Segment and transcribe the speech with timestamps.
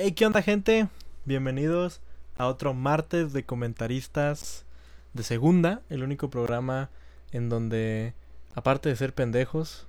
[0.00, 0.86] Hey, ¿qué onda, gente?
[1.24, 2.00] Bienvenidos
[2.36, 4.64] a otro martes de comentaristas
[5.12, 6.88] de segunda, el único programa
[7.32, 8.14] en donde,
[8.54, 9.88] aparte de ser pendejos,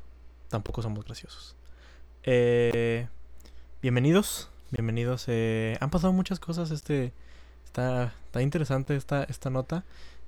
[0.49, 1.55] tampoco somos graciosos.
[2.23, 3.07] Eh,
[3.83, 5.25] bienvenidos, bienvenidos.
[5.27, 7.13] eh, han pasado muchas cosas, este,
[7.65, 9.83] está, está interesante esta, esta nota.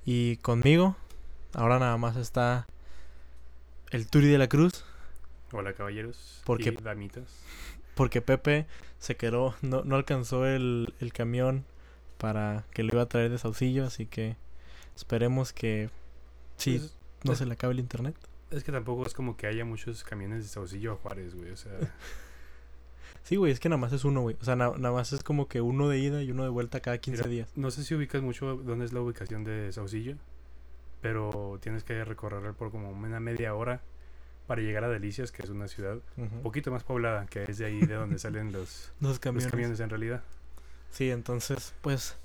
[0.06, 0.96] Y conmigo,
[1.54, 2.68] ahora nada más está
[3.90, 4.86] el Turi de la Cruz,
[5.54, 7.26] Hola caballeros Porque- y damitas.
[8.02, 8.66] Porque Pepe
[9.00, 11.66] se quedó, no, no alcanzó el, el camión
[12.18, 14.38] para que lo iba a traer de Saucillo, así que
[14.96, 15.90] esperemos que
[16.58, 18.16] sí, Pues, no es- se le acabe el internet.
[18.50, 21.52] Es que tampoco es como que haya muchos camiones de Saucillo a Juárez, güey.
[21.52, 21.72] O sea,
[23.24, 24.36] Sí, güey, es que nada más es uno, güey.
[24.42, 26.80] O sea, na- nada más es como que uno de ida y uno de vuelta
[26.80, 27.50] cada 15 Mira, días.
[27.56, 30.16] no sé si ubicas mucho dónde es la ubicación de Saucillo,
[31.02, 33.82] pero tienes que recorrer por como una media hora
[34.52, 37.68] para llegar a Delicias, que es una ciudad un poquito más poblada, que es de
[37.68, 39.50] ahí de donde salen los, los camiones.
[39.50, 40.22] camiones en realidad.
[40.92, 42.18] Sí, entonces, pues,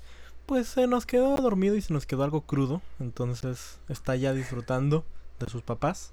[0.45, 2.81] pues se nos quedó dormido y se nos quedó algo crudo.
[2.99, 5.05] Entonces está ya disfrutando
[5.39, 6.11] de sus papás.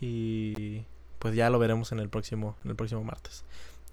[0.00, 0.84] Y
[1.18, 3.42] pues ya lo veremos en el próximo, en el próximo martes.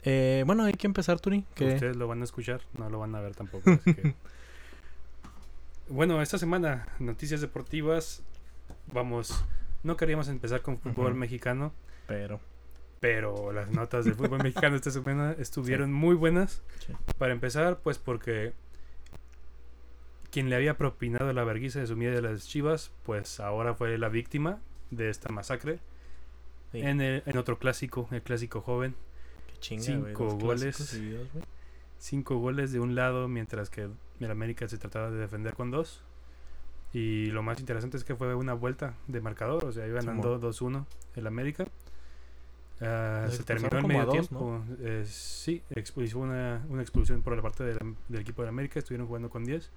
[0.04, 1.46] Eh, bueno, hay que empezar, Turi.
[1.56, 1.76] Que...
[1.76, 3.72] Ustedes lo van a escuchar, no lo van a ver tampoco.
[3.72, 4.14] así que-
[5.88, 8.24] Bueno, esta semana, noticias deportivas.
[8.92, 9.46] Vamos,
[9.84, 11.74] no queríamos empezar con fútbol mexicano,
[12.08, 12.40] Pero.
[13.00, 16.62] pero las notas del fútbol mexicano esta semana estuvieron muy buenas.
[16.86, 16.94] Sí.
[17.18, 18.54] Para empezar, pues porque
[20.32, 23.98] quien le había propinado la vergüenza de su miedo de las chivas, pues ahora fue
[23.98, 24.60] la víctima
[24.92, 25.80] de esta masacre.
[26.72, 28.96] sí, En, el- en otro clásico, el clásico joven.
[29.48, 31.00] qué chinga, cinco goles.
[31.98, 36.04] cinco goles de un lado, mientras que el América se trataba de defender con dos.
[36.94, 40.22] Y lo más interesante es que fue una vuelta de marcador, o sea, iba Simón.
[40.22, 41.66] ganando 2-1 el América.
[42.80, 44.64] Les se terminó el expulsaron como medio dos, tiempo.
[44.82, 45.62] eh, sí,
[45.98, 49.44] hizo una, una expulsión por la parte del, del equipo de América, estuvieron jugando con
[49.44, 49.70] 10.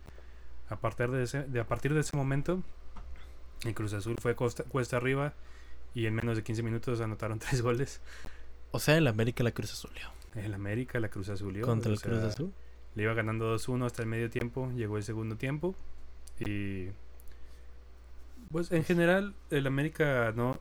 [0.70, 2.62] A partir de ese, de, a partir de ese momento,
[3.64, 5.34] el Cruz Azul fue costa- cuesta arriba
[5.94, 8.00] y en menos de 15 minutos anotaron tres goles.
[8.70, 9.90] O sea, el América la Cruz Azul.
[10.36, 11.60] El América, la Cruz Azul.
[11.60, 12.52] Contra el Cruz Azul.
[12.94, 15.74] Le iba ganando 2-1 hasta el medio tiempo, llegó el segundo tiempo
[16.46, 16.90] y
[18.50, 20.58] pues en general el América no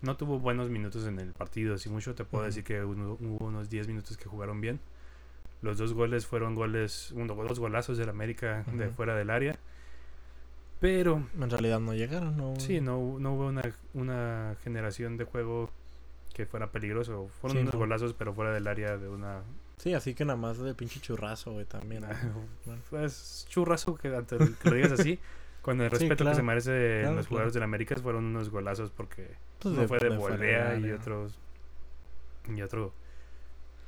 [0.00, 3.46] no tuvo buenos minutos en el partido, así mucho te puedo decir que uno- hubo
[3.46, 4.78] unos 10 minutos que jugaron bien.
[5.60, 9.56] Los dos goles fueron goles, uno, dos golazos del América de fuera del área.
[10.80, 12.54] Pero En realidad no llegaron, ¿no?
[12.60, 13.62] sí, no, no hubo una,
[13.94, 15.68] una generación de juego
[16.32, 17.28] que fuera peligroso.
[17.40, 17.80] Fueron Sí, unos no.
[17.80, 19.42] golazos, pero fuera del área de una
[19.78, 22.02] Sí, así que nada más de pinche churrazo, güey, también.
[22.02, 22.08] ¿no?
[22.66, 22.82] Bueno.
[22.90, 25.18] Pues churraso que, ante el- que lo digas así.
[25.62, 26.30] Con el Sí, respeto claro.
[26.30, 26.70] que se merece
[27.02, 27.28] Claro, los claro.
[27.28, 29.28] jugadores del América fueron unos golazos porque
[29.58, 31.38] Pues uno fue de, fuera volea y otros
[32.48, 32.94] y otro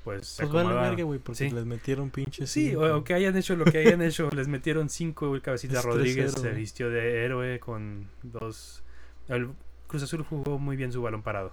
[0.04, 1.50] pues se Pues vale verga, güey, porque Sí.
[1.50, 2.50] les metieron pinches.
[2.50, 5.78] Sí, o, o que hayan hecho lo que hayan hecho, les metieron cinco, el cabecita
[5.78, 8.82] Es Rodríguez 3-0, se vistió de héroe con dos
[9.28, 9.50] el
[9.86, 11.52] Cruz Azul jugó muy bien su balón parado.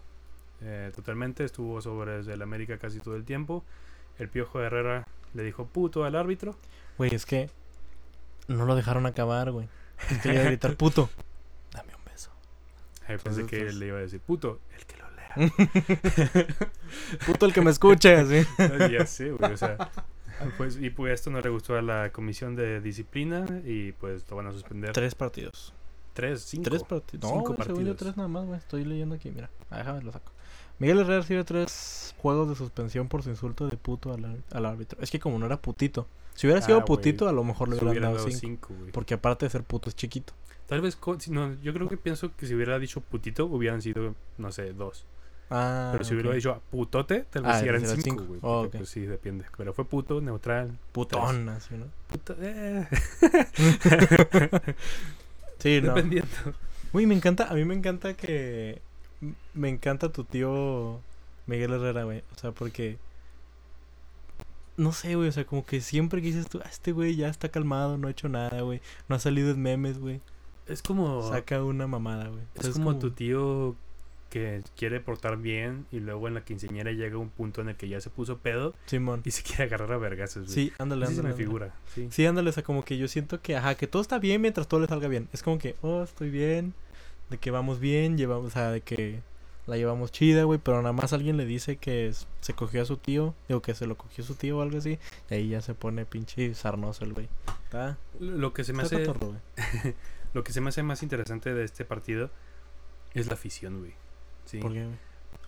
[0.61, 3.63] Eh, totalmente, estuvo sobre el América casi todo el tiempo.
[4.19, 6.55] El Piojo Herrera le dijo puto al árbitro.
[6.97, 7.49] Güey, es que
[8.47, 9.67] no lo dejaron acabar, güey.
[10.09, 11.09] Es que le iba a gritar, puto.
[11.73, 12.31] Dame un beso.
[13.05, 16.55] Pensé Entonces, que pues- le iba a decir puto, el que lo lea.
[17.25, 18.45] puto el que me escuche, así.
[18.91, 19.77] ya sé, güey, o sea,
[20.57, 24.37] pues, y pues esto no le gustó a la comisión de disciplina y pues lo
[24.37, 24.91] van a suspender.
[24.93, 25.73] Tres partidos.
[26.13, 26.69] Tres, cinco.
[26.69, 27.29] Tres partidos.
[27.29, 27.97] No, Cinco güey, según yo partidos.
[27.97, 28.57] tres nada más, güey.
[28.57, 29.49] Estoy leyendo aquí, mira.
[29.69, 30.31] Ah, déjame lo saco.
[30.79, 34.99] Miguel Herrera recibe tres juegos de suspensión por su insulto de puto al, al árbitro.
[35.01, 36.07] Es que como no era putito.
[36.35, 36.87] Si hubiera sido Ah, güey.
[36.97, 38.39] putito, a lo mejor le hubieran dado dado cinco.
[38.39, 38.91] cinco, güey.
[38.91, 40.33] Porque aparte de ser puto, es chiquito.
[40.67, 40.97] Tal vez,
[41.29, 45.05] no, yo creo que pienso que si hubiera dicho putito hubieran sido, no sé, dos.
[45.49, 48.23] Ah, Pero si hubiera dicho putote, tal vez Ah, eran cinco, cinco.
[48.25, 48.39] güey.
[48.43, 48.81] Oh, porque, ok.
[48.81, 49.45] Pues sí, depende.
[49.55, 50.77] Pero fue puto, neutral.
[50.91, 51.85] Putón, así, ¿no?
[52.07, 52.85] Puto, eh,
[55.59, 55.87] Sí, no.
[55.93, 56.29] dependiendo.
[56.93, 58.81] Uy, me encanta, a mí me encanta que...
[59.57, 61.01] Me encanta tu tío
[61.47, 62.23] Miguel Herrera, güey.
[62.35, 62.97] O sea, porque...
[64.77, 67.29] No sé, güey, o sea, como que siempre que dices tú, "Ah, este güey ya
[67.29, 68.79] está calmado, no ha hecho nada, güey.
[69.09, 70.21] No ha salido en memes, güey.
[70.67, 71.27] Es como...
[71.27, 72.43] Saca una mamada, güey.
[72.55, 73.75] Es como, tu tío
[74.29, 77.87] que quiere portar bien y luego en la quinceañera llega un punto en el que
[77.87, 79.21] ya se puso pedo Simón.
[79.23, 80.43] y se quiere agarrar a vergazos.
[80.43, 80.53] güey.
[80.53, 81.33] Sí, ándale, ándale.
[81.33, 81.73] figura.
[81.95, 82.09] Sí.
[82.11, 84.67] Sí, ándale, o sea, como que yo siento que, ajá, que todo está bien mientras
[84.67, 85.27] todo le salga bien.
[85.33, 86.73] Es como que, oh, estoy bien,
[87.29, 89.21] de que vamos bien, llevamos, o sea, de que
[89.67, 92.11] la llevamos chida, güey, pero nada más alguien le dice que
[92.41, 94.97] se cogió a su tío, digo que se lo cogió su tío o algo así,
[95.29, 97.27] y ahí ya se pone pinche sarnoso el güey.
[97.65, 99.35] Está, Lo que se me hace cotorro,
[100.33, 102.29] lo que se me hace más interesante de este partido
[103.13, 103.93] es la afición, güey.
[104.45, 104.59] Sí.
[104.59, 104.95] ¿Por qué, güey?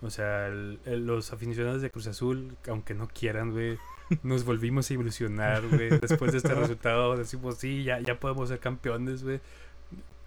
[0.02, 3.78] O sea, el- el- los aficionados de Cruz Azul, aunque no quieran, güey,
[4.22, 5.90] nos volvimos a ilusionar, güey.
[5.98, 9.40] Después de este resultado, decimos, sí, ya, ya podemos ser campeones, güey.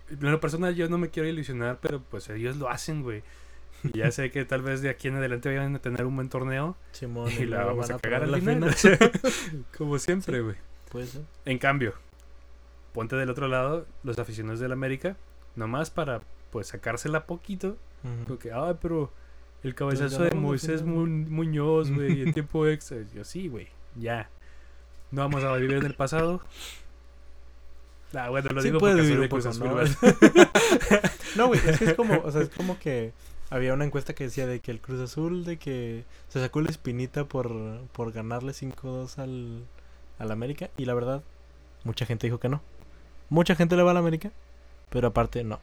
[0.09, 3.23] En lo personal, yo no me quiero ilusionar, pero pues ellos lo hacen, güey.
[3.83, 6.29] Y ya sé que tal vez de aquí en adelante vayan a tener un buen
[6.29, 6.75] torneo.
[6.91, 8.73] Simón, Y la vamos a cagar al la final.
[9.77, 10.55] Como siempre, güey.
[11.07, 11.21] Ser.
[11.45, 11.93] En cambio,
[12.93, 15.15] ponte del otro lado, los aficionados del América,
[15.55, 16.21] nomás para
[16.51, 17.75] pues sacársela poquito.
[18.27, 19.11] Porque, ah, pero
[19.63, 20.93] el cabezazo de Moisés final".
[20.95, 22.97] Mu- Muñoz, güey, en tiempo extra.
[23.13, 24.29] Yo, sí, güey, ya.
[25.11, 26.41] No vamos a vivir en el pasado.
[28.13, 29.67] Ah, bueno, lo Sí digo porque soy de Cruz Azul.
[31.35, 33.11] No, güey, es que es como, o sea, es como que
[33.53, 36.69] había una encuesta que decía de que el Cruz Azul, de que se sacó la
[36.69, 37.51] espinita por,
[37.91, 39.63] por ganarle 5-2 al,
[40.19, 40.69] al América.
[40.77, 41.23] Y la verdad,
[41.83, 42.61] mucha gente dijo que no.
[43.29, 44.31] Mucha gente le va al América,
[44.89, 45.59] pero aparte no.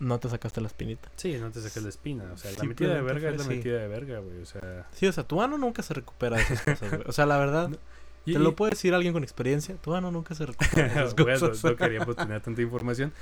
[0.00, 1.08] No te sacaste la espinita.
[1.16, 2.24] Sí, no te saques la espina.
[2.32, 3.54] O sea, la metida de verga es la así.
[3.56, 4.42] metida de verga, güey.
[4.42, 7.02] O sea, Sí, o sea, tu ano nunca se recupera de esas cosas, güey.
[7.06, 7.76] O sea, la verdad, No,
[8.24, 9.76] te y- lo puede decir alguien con experiencia.
[9.76, 11.62] Tu ano nunca se recupera de esas Bueno, cosas.
[11.64, 13.12] no queríamos tener tanta información.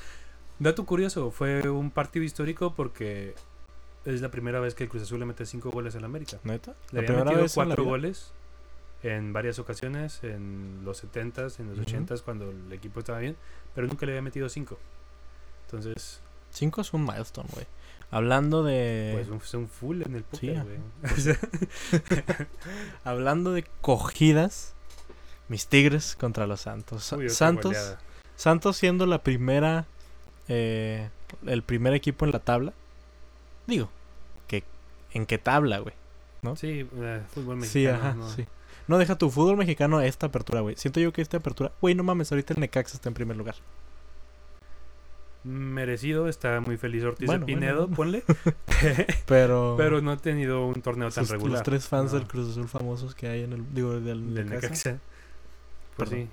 [0.59, 3.35] Dato curioso, fue un partido histórico porque
[4.05, 6.39] es la primera vez que el Cruz Azul le mete cinco goles al América.
[6.45, 6.75] ¿Neta?
[6.91, 8.33] Le había metido cuatro goles
[9.03, 11.91] en varias ocasiones, en los 70s, en los Ujú.
[11.91, 13.37] 80s, cuando el equipo estaba bien,
[13.75, 14.79] pero nunca le había metido cinco.
[15.67, 16.21] Entonces,
[16.51, 17.67] 5 es un milestone, güey.
[18.11, 19.13] Hablando de...
[19.15, 20.81] pues un, son full en el Sí, póker,
[21.17, 21.39] sea,
[23.05, 24.75] Hablando de cogidas,
[25.49, 27.11] mis Tigres contra los Santos.
[27.13, 27.97] Uy, Santos.
[28.37, 29.87] Santos siendo la primera,
[30.49, 31.09] eh,
[31.47, 32.75] el primer equipo en la tabla.
[33.73, 33.89] Digo,
[34.49, 34.65] que
[35.13, 35.95] ¿en qué tabla, güey?
[36.43, 36.57] ¿no?
[36.57, 37.73] Sí, eh, fútbol mexicano.
[37.73, 38.29] Sí, ajá, no.
[38.29, 38.45] sí.
[38.89, 40.77] No deja tu fútbol mexicano esta apertura, güey.
[40.77, 43.55] Siento yo que esta apertura, güey, no mames, ahorita el Necaxa está en primer lugar.
[45.45, 47.97] Merecido, está muy feliz Ortiz Bueno, de Pinedo, bueno.
[47.97, 48.23] ponle.
[49.27, 51.53] Pero, pero no ha tenido un torneo tan sus- regular.
[51.55, 52.19] los tres fans No.
[52.19, 54.61] del Cruz Azul famosos que hay en el, digo, del, del Necaxa.
[54.67, 54.99] Necaxa.
[55.97, 56.27] Pues Perdón.
[56.27, 56.29] sí.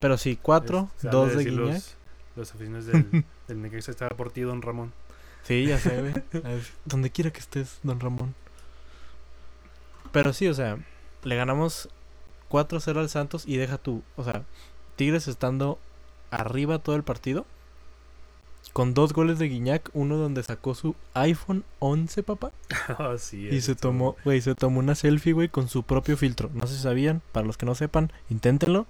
[0.00, 1.74] Pero sí, cuatro, Es- dos de Guiñac.
[1.74, 1.96] Los,
[2.36, 4.92] los aficionados del, del Necaxa estaba por ti, don Ramón.
[5.44, 6.14] Sí, ya sé, güey.
[6.84, 8.34] Donde quiera que estés, don Ramón.
[10.12, 10.78] Pero sí, o sea,
[11.22, 11.88] le ganamos
[12.50, 14.44] 4-0 al Santos y deja tú, o sea,
[14.96, 15.78] Tigres estando
[16.30, 17.46] arriba todo el partido.
[18.72, 22.50] Con dos goles de Guiñac, uno donde sacó su iPhone 11, papá.
[22.88, 26.50] Ah, sí, Y se tomó, güey, se tomó una selfie, güey, con su propio filtro.
[26.54, 28.86] No sé si sabían, para los que no sepan, inténtenlo.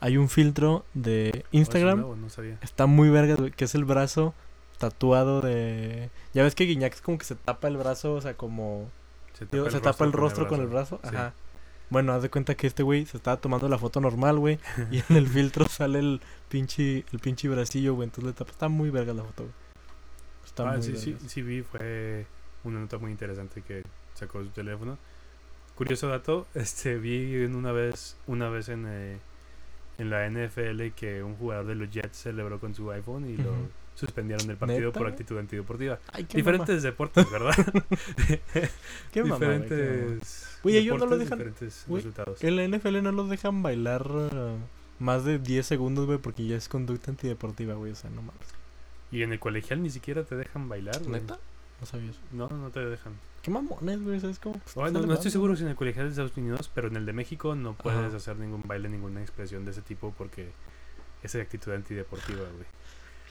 [0.00, 2.58] Hay un filtro de Oh, Instagram nuevo, no sabía.
[2.62, 4.34] Está muy verga, güey, que es el brazo
[4.76, 6.10] tatuado de...
[6.34, 8.90] Ya ves que Guiñac es como que se tapa el brazo, o sea, como...
[9.34, 11.00] Se digo, se tapa el rostro con el brazo.
[11.02, 11.10] Sí.
[11.14, 11.34] Ajá.
[11.90, 14.58] Bueno, haz de cuenta que este güey se estaba tomando la foto normal, güey.
[14.90, 18.06] y en el filtro sale el pinche, el pinche bracillo, güey.
[18.06, 18.50] Entonces le tapa.
[18.50, 19.54] Está muy verga la foto, güey.
[20.44, 21.28] Está Ah, muy sí, sí, verga.
[21.28, 22.26] sí vi, fue
[22.64, 23.82] una nota muy interesante que
[24.14, 24.98] sacó su teléfono.
[25.76, 29.18] Curioso dato, este vi una vez, una vez en, eh,
[29.98, 33.52] en la NFL que un jugador de los Jets celebró con su iPhone y lo.
[33.96, 35.98] Suspendieron del partido ¿Neta, por actitud antideportiva.
[36.12, 37.54] Ay, qué Diferentes deportes, ¿verdad?
[39.12, 40.58] Qué diferentes.
[40.62, 42.44] Güey, ellos no lo dejan- Diferentes resultados.
[42.44, 44.58] En la NFL no los dejan bailar uh,
[44.98, 47.92] más de 10 segundos, güey, porque ya es conducta antideportiva, güey.
[47.92, 48.46] O sea, no mames.
[49.10, 51.20] Y en el colegial ni siquiera te dejan bailar, güey.
[51.20, 51.38] ¿Neta?
[51.80, 52.16] No sabías.
[52.32, 53.14] No, no te dejan.
[53.42, 54.18] Qué mamones, güey.
[54.20, 54.60] ¿Sabes cómo?
[54.74, 57.12] Bueno, no estoy seguro si en el colegial de Estados Unidos, pero en el de
[57.12, 58.16] México no puedes Ajá.
[58.16, 60.48] hacer ningún baile, ninguna expresión de ese tipo porque
[61.22, 62.66] es de actitud antideportiva, güey.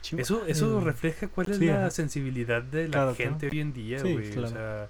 [0.05, 0.83] Chiva- Eso, eso Mm.
[0.83, 1.89] refleja cuál es Sí, la ajá.
[1.91, 4.29] sensibilidad de la Claro, gente hoy en día, Sí, güey.
[4.29, 4.47] claro.
[4.47, 4.89] O sea,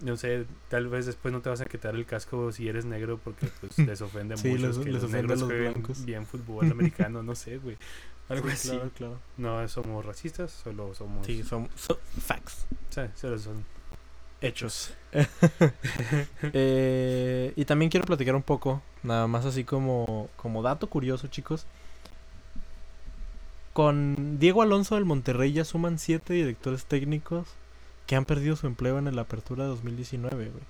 [0.00, 3.20] no sé, tal vez después no te vas a quitar el casco si eres negro
[3.22, 5.48] porque pues les ofende a Sí, muchos les- que les los ofende a negros los
[5.48, 6.04] jueguen blancos.
[6.04, 7.76] bien fútbol americano, no sé, güey.
[8.28, 8.68] Algo Sí, así.
[8.70, 9.18] Claro, claro.
[9.36, 11.26] No somos racistas, solo somos...
[11.26, 12.66] Sí, son, son facts.
[12.90, 13.64] Sí, solo son
[14.40, 14.94] Hechos.
[16.52, 21.66] Eh, y también quiero platicar un poco, nada más así como, como dato curioso, chicos.
[23.80, 27.48] Con Diego Alonso del Monterrey ya suman siete directores técnicos
[28.06, 30.64] que han perdido su empleo en la apertura de 2019, güey.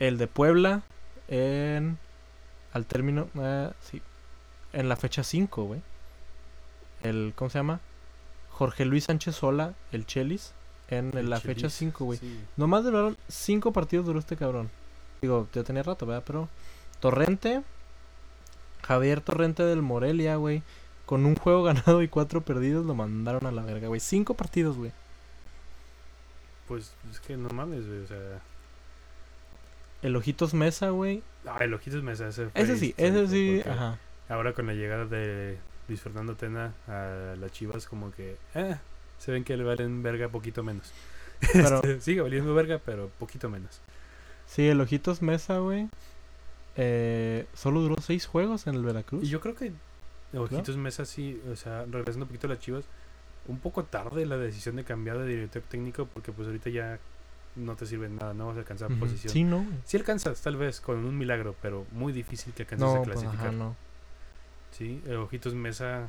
[0.00, 0.82] El de Puebla
[1.28, 1.96] en...
[2.72, 3.28] Al término...
[3.36, 4.02] eh, sí.
[4.72, 5.80] En la fecha 5, güey.
[7.04, 7.34] El...
[7.36, 7.78] ¿Cómo se llama?
[8.50, 10.54] Jorge Luis Sánchez Sola, el Chelis,
[10.88, 12.18] en el la fecha Chelis, 5, güey.
[12.18, 12.40] sí.
[12.56, 14.70] Nomás duraron cinco partidos duró este cabrón.
[15.22, 16.24] Digo, ya tenía rato, ¿verdad?
[16.26, 16.48] Pero
[16.98, 17.62] Torrente,
[18.82, 20.64] Javier Torrente del Morelia, güey.
[21.06, 24.00] Con un juego ganado y cuatro perdidos lo mandaron a la verga, güey.
[24.00, 24.92] Cinco partidos, güey.
[26.68, 28.40] Pues es que no mames, güey, o sea...
[30.02, 31.22] El Ojitos Mesa, güey.
[31.46, 33.98] Ah, el Ojitos Mesa, ese fue Ese sí, ese sí, ajá.
[34.28, 35.58] Ahora con la llegada de
[35.88, 38.76] Luis Fernando Tena a las Chivas, como que eh,
[39.18, 40.92] se ven que le valen verga poquito menos.
[41.52, 43.80] Pero Este, sigue valiendo verga, pero poquito menos.
[44.46, 45.88] sí, el Ojitos Mesa, güey.
[46.76, 49.24] eh, solo duró seis juegos en el Veracruz.
[49.24, 49.72] Y yo creo que
[50.38, 52.84] Ojitos Mesa sí, o sea, regresando un poquito a las Chivas,
[53.46, 56.98] un poco tarde la decisión de cambiar de director técnico porque pues ahorita ya
[57.56, 59.00] no te sirve nada, no vas a alcanzar Ujú.
[59.00, 59.32] posición.
[59.32, 59.64] Sí, no.
[59.84, 63.18] Sí alcanzas, tal vez, con un milagro, pero muy difícil que alcances No, a pues,
[63.18, 63.46] clasificar.
[63.48, 63.76] ajá, no.
[64.72, 66.08] Sí, eh, Ojitos Mesa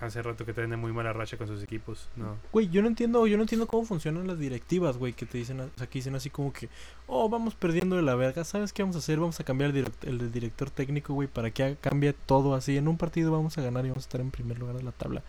[0.00, 2.08] hace rato que tiene muy mala racha con sus equipos.
[2.16, 2.36] No.
[2.52, 5.60] Güey, yo no entiendo, yo no entiendo cómo funcionan las directivas, güey, que te dicen,
[5.60, 6.68] o que dicen así como que,
[7.06, 9.18] oh, vamos perdiendo de la verga, ¿sabes qué vamos a hacer?
[9.18, 12.76] Vamos a cambiar el, director técnico, güey, para que cambie todo así.
[12.76, 14.92] En un partido vamos a ganar y vamos a estar en primer lugar de la
[14.92, 15.22] tabla.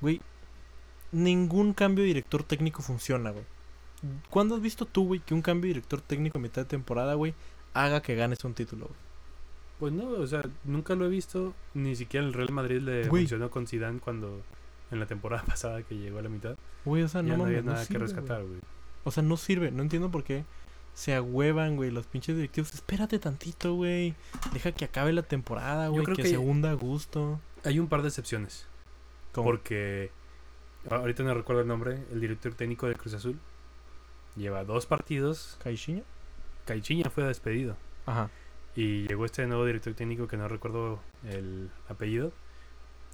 [0.00, 0.20] Güey,
[1.12, 3.44] ningún cambio de director técnico funciona, güey.
[4.30, 7.14] ¿Cuándo has visto tú, güey, que un cambio de director técnico a mitad de temporada,
[7.14, 7.34] güey,
[7.74, 9.07] haga que ganes un título, güey?
[9.78, 11.54] Pues no, o sea, nunca lo he visto.
[11.74, 13.22] Ni siquiera el Real Madrid le Güey.
[13.22, 14.42] funcionó con Zidane cuando
[14.90, 16.56] en la temporada pasada que llegó a la mitad.
[16.84, 18.60] Güey, o sea, ya no, no, había no nada sirve, que rescatar, güey.
[19.04, 19.70] O sea, no sirve.
[19.70, 20.44] No entiendo por qué
[20.94, 22.74] se agüevan, güey, los pinches directivos.
[22.74, 24.14] Espérate tantito, güey.
[24.52, 26.02] Deja que acabe la temporada, güey.
[26.04, 27.40] creo Que, que- se hunda a gusto.
[27.64, 28.66] Hay un par de excepciones.
[29.32, 30.10] Como- Porque
[30.90, 33.38] ahorita no recuerdo el nombre, el director técnico de Cruz Azul
[34.36, 35.56] lleva dos partidos.
[35.62, 36.02] ¿Caixinha?
[36.66, 37.76] Caichiña fue despedido.
[38.06, 38.30] Ajá.
[38.78, 42.30] Y llegó este nuevo director técnico que no recuerdo el apellido.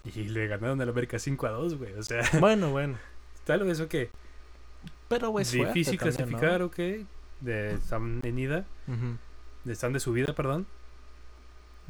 [0.05, 1.95] Y le ganaron al América 5 a 2, güey.
[1.95, 2.99] O sea, bueno, bueno.
[3.45, 3.95] tal vez, ok.
[5.09, 6.39] Pero, güey, Difícil también, ¿no?
[6.39, 6.77] clasificar, ok.
[7.41, 8.67] De, están en ida,
[9.65, 10.67] de, están de subida, perdón.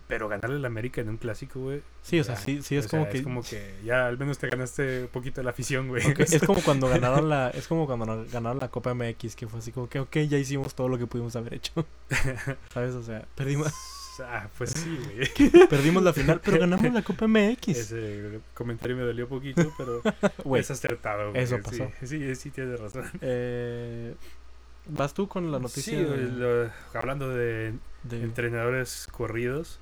[0.06, 1.80] Pero ganarle al América en un clásico, güey.
[2.02, 3.18] Sí, o sea, sí, sí es o sea, como que...
[3.18, 6.02] Es como que ya al menos te ganaste un poquito la afición, güey.
[6.18, 9.72] es como cuando ganaron la es como cuando ganaron la Copa MX que fue así
[9.72, 11.86] como que ok ya hicimos todo lo que pudimos haber hecho
[12.74, 13.72] sabes o sea perdimos
[14.20, 15.66] ah, pues sí, güey.
[15.68, 20.02] perdimos la final pero ganamos la Copa MX Ese comentario me dolió poquito, pero
[20.44, 21.42] güey es acertado, güey.
[21.42, 21.90] eso Sí, pasó.
[22.04, 23.04] Sí, sí, tienes razón.
[23.22, 24.14] eh,
[24.86, 29.80] vas tú con la noticia Sí, de- lo- hablando de de- entrenadores corridos.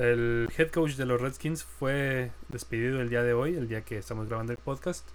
[0.00, 3.98] El head coach de los Redskins fue despedido el día de hoy, el día que
[3.98, 5.06] estamos grabando el podcast.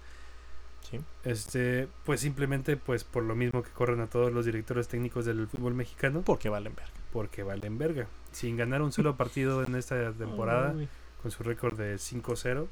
[0.88, 1.00] sí.
[1.24, 5.48] Este, pues simplemente pues por lo mismo que corren a todos los directores técnicos del
[5.48, 8.06] fútbol mexicano, porque valen verga porque valen verga.
[8.30, 10.86] Sin ganar un solo partido en esta temporada, Ay,
[11.22, 12.66] con su récord de 5-0,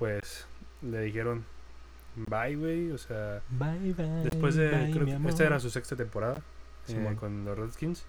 [0.00, 0.46] pues
[0.82, 1.44] le dijeron
[2.16, 4.24] bye, güey, o sea, Bye, bye.
[4.24, 4.68] Después de.
[4.68, 6.42] bye, creo que esta era su sexta temporada
[6.88, 8.02] eh, con los Redskins.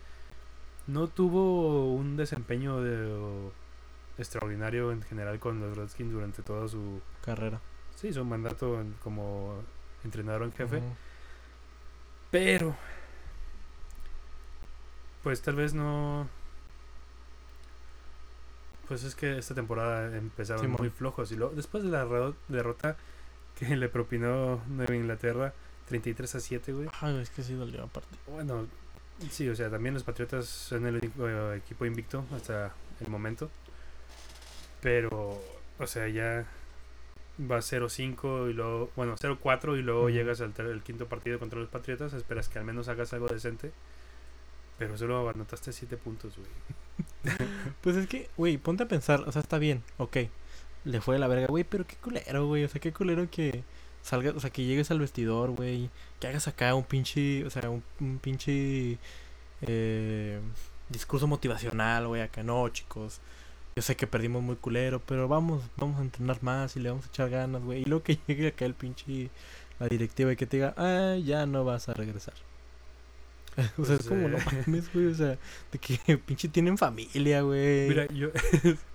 [0.87, 3.49] No tuvo un desempeño de-
[4.17, 7.01] extraordinario en general con los Redskins durante todo su.
[7.23, 7.59] carrera.
[7.95, 9.55] Sí, su mandato en- como
[10.03, 10.81] entrenador en jefe.
[12.31, 12.75] Pero.
[15.23, 16.27] Pues tal vez no.
[18.87, 21.31] Pues es que esta temporada empezaron muy flojos.
[21.31, 22.97] Y luego, después de la ro- derrota
[23.57, 25.53] que le propinó Nueva Inglaterra,
[25.87, 26.89] 33 a 7, güey.
[27.01, 28.17] Ay, es que sí dolió aparte.
[28.27, 28.67] Bueno,
[29.29, 33.49] sí, o sea, también los Patriotas son el único eh, equipo invicto hasta el momento.
[34.81, 35.41] Pero,
[35.79, 36.45] o sea, ya
[37.39, 41.69] va 0-5 y luego, bueno, 0-4 y luego llegas al el quinto partido contra los
[41.69, 43.71] Patriotas, esperas que al menos hagas algo decente.
[44.77, 46.49] Pero solo anotaste 7 puntos, güey.
[47.81, 50.17] Pues es que, güey, ponte a pensar, o sea, está bien, ok.
[50.85, 52.63] Le fue de la verga, güey, pero qué culero, güey.
[52.65, 53.63] O sea, qué culero que
[54.03, 55.89] salgas, o sea, que llegues al vestidor, güey.
[56.19, 58.99] Que hagas acá un pinche, o sea, un, un pinche
[59.61, 60.39] eh,
[60.89, 62.21] discurso motivacional, güey.
[62.21, 63.19] Acá no, chicos.
[63.75, 67.05] Yo sé que perdimos muy culero, pero vamos, vamos a entrenar más y le vamos
[67.05, 67.81] a echar ganas, güey.
[67.81, 69.29] Y luego que llegue acá el pinche,
[69.79, 72.35] la directiva y que te diga, ah, ya no vas a regresar.
[73.77, 75.37] o sea, es como, no mames, güey, o sea,
[75.71, 77.87] de que pinche tienen familia, güey.
[77.87, 78.29] Mira, yo.
[78.29, 78.31] O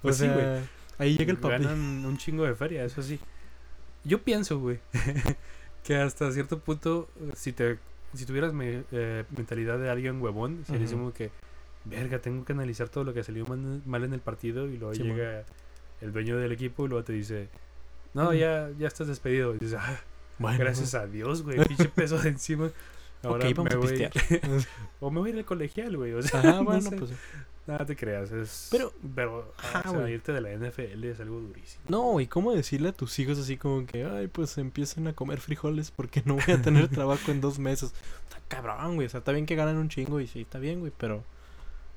[0.02, 0.60] pues sí, güey.
[0.98, 1.62] ahí llega el papel.
[1.62, 3.18] Ganan un chingo de feria, eso sí.
[4.04, 4.78] Yo pienso, güey,
[5.84, 7.78] que hasta cierto punto, si te
[8.14, 10.96] si tuvieras me- eh, mentalidad de alguien huevón, sería Ujú.
[10.96, 11.30] como que,
[11.84, 14.94] verga, tengo que analizar todo lo que salió mal, mal en el partido y luego
[14.94, 15.44] llega
[16.00, 17.48] el dueño del equipo y luego te dice,
[18.14, 19.54] no, ya, ya estás despedido.
[19.54, 20.00] Y dices, ah,
[20.38, 22.70] Bueno, gracias a Dios, güey, pinche peso de encima.
[23.22, 24.12] Ahora vamos me a voy, pistear.
[25.00, 26.12] o me voy a ir al colegial, güey.
[26.14, 26.96] O sea, Ajá, no bueno, sé.
[26.96, 27.10] pues.
[27.68, 28.68] Nada te creas, es...
[28.70, 31.84] Pero- pero Ajá, o sea, irte de la NFL es algo durísimo.
[31.88, 35.38] No, ¿y cómo decirle a tus hijos así como que, ay, pues empiecen a comer
[35.38, 37.92] frijoles porque no voy a tener trabajo en dos meses?
[38.26, 39.06] Está cabrón, güey.
[39.06, 41.22] O sea, está bien que ganan un chingo y sí, está bien, güey, pero.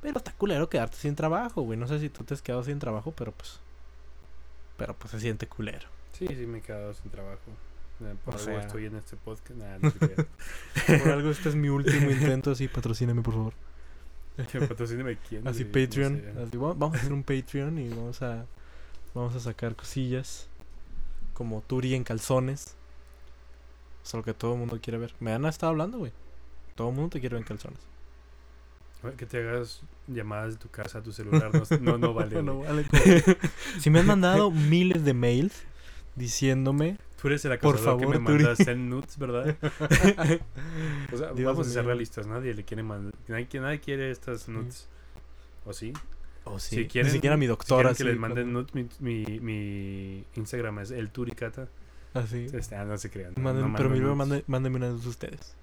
[0.02, 1.80] Pero está culero quedarte sin trabajo, güey.
[1.80, 3.60] No sé si tú te has quedado sin trabajo, pero pues.
[4.78, 5.88] Pero pues se siente culero.
[6.12, 7.40] Sí, sí, me he quedado sin trabajo.
[8.02, 9.52] Eh, Por O algo sea- estoy en este podcast.
[9.52, 10.26] Nah, no creas.
[11.02, 13.54] Por algo este es mi último intento, así patrocíname, por favor.
[14.68, 15.48] Patrocíname quién.
[15.48, 16.18] Así güey, no Patreon.
[16.22, 16.42] sé.
[16.44, 18.46] así, va- vamos a hacer un Patreon y vamos a
[19.14, 20.48] vamos a sacar cosillas
[21.34, 22.76] como Turi en calzones.
[24.04, 25.14] Es lo que todo el mundo quiere ver.
[25.20, 26.12] Me han estado hablando, güey.
[26.76, 27.80] Todo el mundo te quiere ver en calzones.
[29.18, 31.52] Que te hagas llamadas de tu casa a tu celular.
[31.54, 32.42] No, no, no vale.
[32.44, 33.02] No vale como-
[33.80, 35.54] si me han mandado miles de mails
[36.16, 38.44] diciéndome Tú eres el Por acosador que favor, me Turi.
[38.44, 39.56] mandas en nudes, ¿verdad?
[41.14, 41.90] o sea, Dios vamos a ser mío.
[41.92, 42.26] realistas.
[42.28, 43.14] Nadie le quiere mandar.
[43.28, 44.88] Nadie, nadie quiere estas nudes.
[45.66, 45.94] ¿O sí?
[46.46, 48.88] oh, sí, Si quieren- ni siquiera mi Si doctora quieren que les manden nudes, mi,
[49.00, 51.68] mi, mi Instagram es el Turicata.
[52.16, 53.34] así Este, ah, no se crean.
[53.38, 55.56] no- Manden- no pero primero mándenme una de ustedes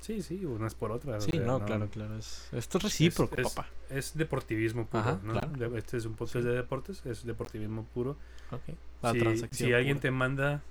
[0.00, 1.22] Sí, sí, unas por otras.
[1.24, 4.86] o sí sea, no, claro claro es, esto es Es- recíproco es- papá Es deportivismo
[4.86, 5.32] puro, Ajá, ¿no?
[5.34, 5.76] claro.
[5.76, 6.48] Este es un podcast Sí.
[6.48, 8.16] de deportes, es deportivismo puro.
[8.50, 8.62] Ok.
[9.02, 10.02] La si, transacción si alguien pura.
[10.02, 10.62] te manda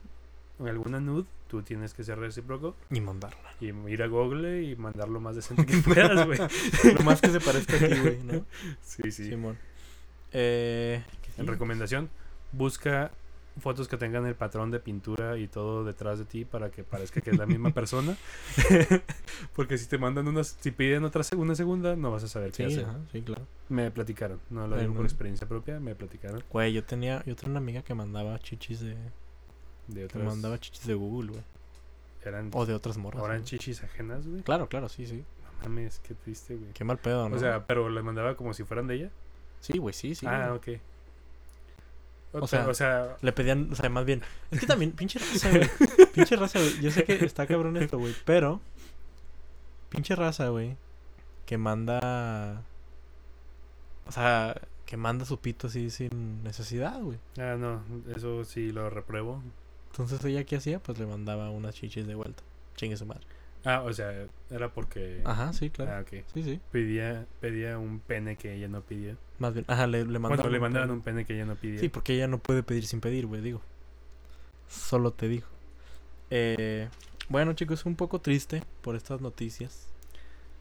[0.59, 5.07] alguna nude, tú tienes que ser recíproco y mandarla y ir a Google y mandar
[5.09, 6.39] lo más decente que puedas, güey.
[6.97, 8.45] lo más que se parezca a ti güey ¿no?
[8.81, 9.29] Sí, sí.
[9.29, 9.57] Simón
[10.33, 11.51] eh, ¿qué En sí?
[11.51, 12.09] recomendación,
[12.51, 13.11] busca
[13.59, 17.21] fotos que tengan el patrón de pintura y todo detrás de ti para que parezca
[17.21, 18.15] que es la misma persona.
[19.55, 22.67] Porque si te mandan unas, si piden otra una segunda, no vas a saber qué
[22.67, 22.85] sí hacer.
[22.85, 26.83] ajá, sí claro Me platicaron, no lo digo por experiencia propia, me platicaron güey yo
[26.83, 28.95] tenía yo tenía una amiga que mandaba chichis de
[29.87, 30.23] de otras.
[30.23, 31.43] mandaba chichis de Google güey
[32.23, 33.43] eran, o de otras morras güey.
[33.43, 34.41] chichis ajenas, güey.
[34.43, 35.23] claro claro sí sí
[35.63, 36.73] No mames, qué triste, güey.
[36.73, 39.09] qué mal pedo no O sea, pero las mandaba como si fueran de ella.
[39.59, 40.75] sí güey sí sí ah, güey.
[40.75, 40.81] ok.
[42.33, 44.21] O sea, o sea, Le pedían, o sea, más bien.
[44.51, 45.69] Es que también, pinche raza, güey.
[46.13, 46.81] Pinche raza, güey.
[46.81, 48.13] Yo sé que está cabrón esto, güey.
[48.25, 48.59] Pero.
[49.89, 50.75] Pinche raza, güey.
[51.45, 52.63] Que manda.
[54.05, 57.17] O sea, que manda su pito así sin necesidad, güey.
[57.39, 57.81] ah, no,
[58.15, 59.41] eso sí lo repruebo.
[59.97, 60.79] Entonces ella, ¿qué hacía?
[60.79, 62.43] Pues le mandaba unas chichis de vuelta.
[62.75, 63.23] Chingue su madre.
[63.65, 65.21] Ah, o sea, era porque.
[65.25, 65.91] Ajá, sí, claro.
[65.93, 66.23] Ah, ok.
[66.33, 66.59] Sí, sí.
[66.71, 69.17] Pedía, pedía un pene que ella no pidió.
[69.39, 69.65] Más bien.
[69.67, 70.37] Ajá, le, le mandaban.
[70.37, 70.91] Bueno, le un pene.
[70.93, 71.79] un pene que ella no pidió.
[71.79, 73.61] Sí, porque ella no puede pedir sin pedir, güey, digo.
[74.67, 75.47] Solo te digo.
[76.29, 76.89] Eh,
[77.29, 79.87] bueno, chicos, un poco triste por estas noticias.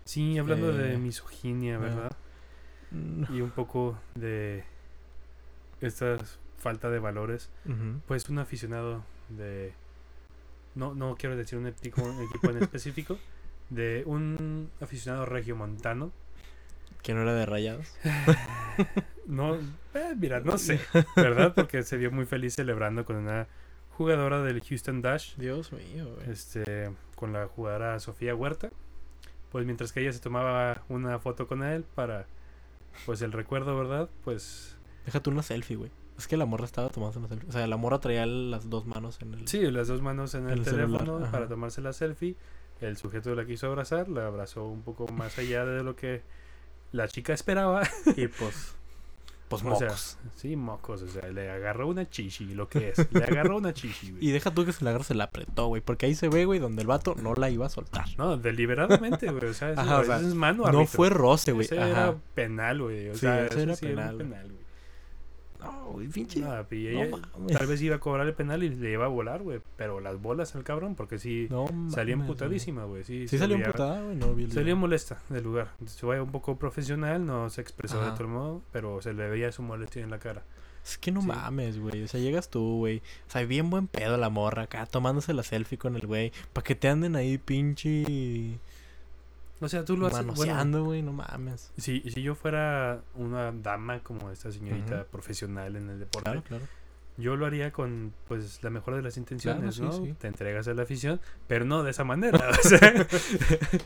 [0.04, 1.78] Sí, hablando Eh, de misoginia, ah.
[1.78, 2.12] ¿verdad?
[3.30, 4.64] Y un poco de
[5.80, 6.16] esta
[6.56, 7.50] falta de valores.
[7.66, 8.00] ujú.
[8.06, 9.72] Pues un aficionado de...
[10.74, 13.18] No, no quiero decir un equipo, un equipo en específico.
[13.70, 16.12] De un aficionado regiomontano.
[17.02, 17.92] Que no era de rayados.
[19.26, 20.80] No, eh, mira, no sé,
[21.16, 21.52] ¿verdad?
[21.54, 23.48] Porque se vio muy feliz celebrando con una
[23.90, 25.34] jugadora del Houston Dash.
[25.36, 26.30] Dios mío, güey.
[26.30, 28.70] este, con la jugadora Sofía Huerta.
[29.50, 32.26] Pues mientras que ella se tomaba una foto con él para,
[33.04, 34.08] pues el recuerdo, ¿verdad?
[34.22, 35.90] Pues Déjate una selfie, güey.
[36.18, 37.48] Es que la morra estaba tomando una selfie.
[37.48, 39.48] O sea, la morra traía las dos manos en el.
[39.48, 42.36] sí, las dos manos en el, teléfono para tomarse la selfie.
[42.80, 46.22] El sujeto la quiso abrazar, la abrazó un poco más allá de lo que
[46.92, 47.82] la chica esperaba.
[48.16, 48.74] Y pues.
[49.48, 50.18] Pues O sea, mocos.
[50.34, 53.12] sí, mocos, o sea, le agarró una chichi, lo que es.
[53.12, 54.24] Le agarró una chichi, güey.
[54.26, 55.80] Y deja tú que se la agarra, se la apretó, güey.
[55.80, 58.06] Porque ahí se ve, güey, donde el vato no la iba a soltar.
[58.18, 59.44] No, deliberadamente, güey.
[59.44, 60.86] O sea, eso, Ajá, o sea, es mano No árbitro.
[60.86, 61.64] fue roce, güey.
[61.66, 61.88] Ese Ajá.
[61.90, 63.10] era penal, güey.
[63.10, 64.65] O Sí, sea, ese era sí era penal, güey.
[65.66, 66.40] No, güey, pinche.
[66.40, 67.56] No, y No ella mames.
[67.58, 69.60] tal vez iba a cobrar el penal y le iba a volar, güey.
[69.76, 73.04] Pero las bolas al cabrón, porque sí No, salía emputadísima, güey.
[73.04, 73.28] Sí.
[73.28, 74.16] Sí veía- emputada, güey.
[74.16, 75.72] No Salía molesta del lugar.
[75.86, 78.14] Se veía un poco profesional, no se expresó de Ajá.
[78.16, 80.44] todo modo, pero se le veía su molestia en la cara.
[80.84, 81.26] Es que no Sí.
[81.26, 82.04] mames, güey.
[82.04, 82.98] O sea, llegas tú, güey.
[83.26, 86.32] O sea, bien buen pedo la morra acá, tomándose la selfie con el güey.
[86.52, 88.60] Para que te anden ahí pinche
[89.60, 90.18] O sea, tú lo haces.
[90.26, 91.02] Manoseando, güey.
[91.02, 91.72] No mames.
[91.76, 96.64] si, si yo fuera una dama como esta señorita profesional en el deporte, Claro, claro.
[97.16, 100.06] yo lo haría con pues la mejor de las intenciones, Claro, sí, ¿no?
[100.06, 100.14] sí.
[100.18, 102.50] Te entregas a la afición, pero no de esa manera.
[102.50, 103.06] o sea,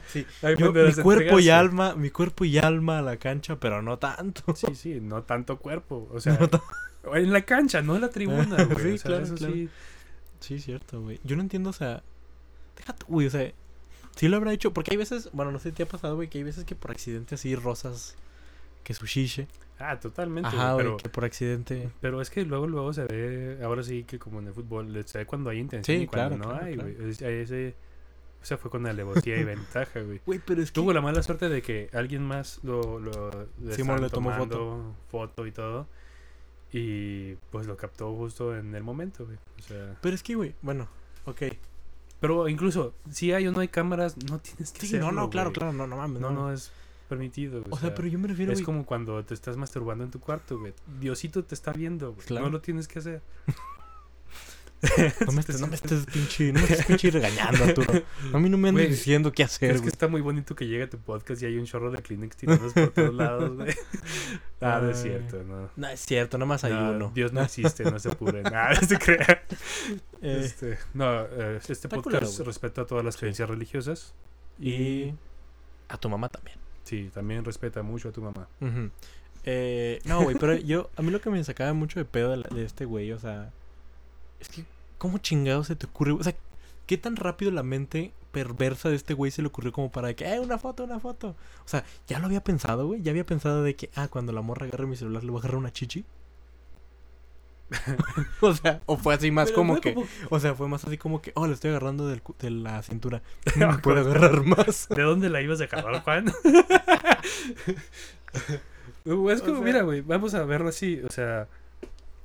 [0.08, 0.26] Sí,
[0.58, 4.54] Yo, mi cuerpo y alma, mi cuerpo y alma a la cancha, pero no tanto.
[4.56, 6.08] Sí, sí, no tanto cuerpo.
[6.12, 6.36] O sea,
[7.04, 8.76] No en la cancha, no en la tribuna, güey.
[8.82, 9.54] Sí, o sea, claro, claro.
[9.54, 9.68] sí.
[10.40, 11.20] Sí, cierto, güey.
[11.22, 12.02] Yo no entiendo, o sea,
[12.76, 13.52] déjate, güey, o sea,
[14.20, 16.28] sí lo habrá hecho, porque hay veces, bueno, no sé si te ha pasado, güey,
[16.28, 18.16] que hay veces que por accidente así rosas
[18.84, 19.48] que su shiche.
[19.78, 20.48] Ah, totalmente.
[20.48, 21.88] Ajá, güey, pero, que por accidente.
[22.02, 25.16] pero es que luego, luego se ve, ahora sí que como en el fútbol, se
[25.18, 26.90] ve cuando hay intención Sí, y cuando claro, no claro, hay, claro.
[26.98, 27.10] güey.
[27.10, 27.74] Es- Ese,
[28.42, 30.20] o sea, fue con alevosía y ventaja, güey.
[30.26, 33.30] Güey, pero es Tuvo la mala suerte de que alguien más lo, lo
[33.62, 35.86] le Simón estaban le tomó tomando foto y todo.
[36.72, 39.38] Y pues lo captó justo en el momento, güey.
[39.58, 40.88] O sea, Pero es que, güey, bueno,
[41.24, 41.42] ok.
[42.20, 45.30] Pero incluso si hay o no hay cámaras, no tienes que Sí, no, hacerlo, no,
[45.30, 45.58] claro, güey.
[45.58, 46.70] claro, no, no mames, No, no es
[47.08, 47.64] permitido.
[47.70, 48.66] O sea, pero yo me refiero, es güey.
[48.66, 50.72] como cuando te estás masturbando en tu cuarto, güey.
[51.00, 52.26] Diosito te está viendo, güey.
[52.26, 52.46] Claro.
[52.46, 53.22] No lo tienes que hacer.
[55.26, 58.02] No me estés, no me estés pinche, no me estés pinche regañando, Arturo.
[58.32, 60.84] A mí no me andes diciendo qué hacer, Es que está muy bonito que llegue
[60.84, 63.74] a tu podcast y hay un chorro de Kleenex tirados por todos lados, güey.
[64.62, 65.70] Ah, no es cierto, no.
[65.74, 67.12] No, es cierto, nada más hay No, uno.
[67.14, 68.42] Dios no existe, no se apuren.
[68.42, 69.42] Nada, no se crea.
[70.20, 73.20] Eh, Este, no, eh, este podcast culero, respeta todas las Sí.
[73.20, 74.14] creencias religiosas.
[74.58, 75.14] y
[75.88, 76.58] a tu mamá también.
[76.84, 78.48] Sí, también respeta mucho a tu mamá.
[79.44, 82.36] Eh, no, güey, pero yo, a mí lo que me sacaba mucho de pedo de,
[82.38, 83.52] la- de este güey, o sea,
[84.40, 84.64] es que,
[84.98, 86.12] ¿cómo chingado se te ocurre?
[86.12, 86.34] O sea,
[86.86, 90.24] ¿qué tan rápido la mente perversa de este güey se le ocurrió como para que,
[90.32, 91.28] eh, una foto, una foto?
[91.64, 94.40] O sea, ya lo había pensado, güey, ya había pensado de que, ah, cuando la
[94.42, 96.04] morra agarre mi celular le voy a agarrar una chichi.
[98.40, 100.98] o sea, o fue así más Pero como que, como- o sea, fue más así
[100.98, 103.22] como que, oh, le estoy agarrando del de la cintura.
[103.56, 104.88] No puedo agarrar más.
[104.94, 106.32] ¿De dónde la ibas a agarrar, Juan?
[109.04, 111.00] Uh, es O como, sea- mira, güey, vamos a verlo así.
[111.08, 111.46] O sea,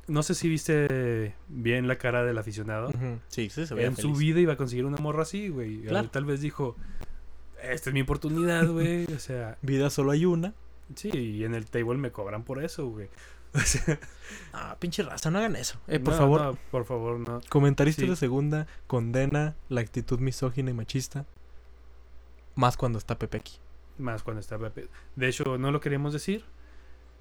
[0.08, 2.92] no sé si viste bien la cara del aficionado.
[3.28, 5.82] Sí, sí, se veía en su vida iba a conseguir una morra así, güey.
[5.82, 6.10] Claro.
[6.10, 6.76] Tal vez dijo,
[7.62, 9.06] esta es mi oportunidad, güey.
[9.14, 10.54] O sea, Vida solo hay una.
[10.96, 13.10] sí, y en el table me cobran por eso, güey.
[13.56, 13.98] O sea,
[14.52, 15.80] Ah, pinche raza, no hagan eso.
[15.88, 17.40] Eh, por no, favor, no, por favor, no.
[17.48, 18.10] comentaristas Sí.
[18.10, 21.26] de segunda condena la actitud misógina y machista.
[22.56, 23.54] Más cuando está Pepe aquí.
[23.98, 24.90] Más cuando está Pepe.
[25.16, 26.44] De hecho, no lo queríamos decir,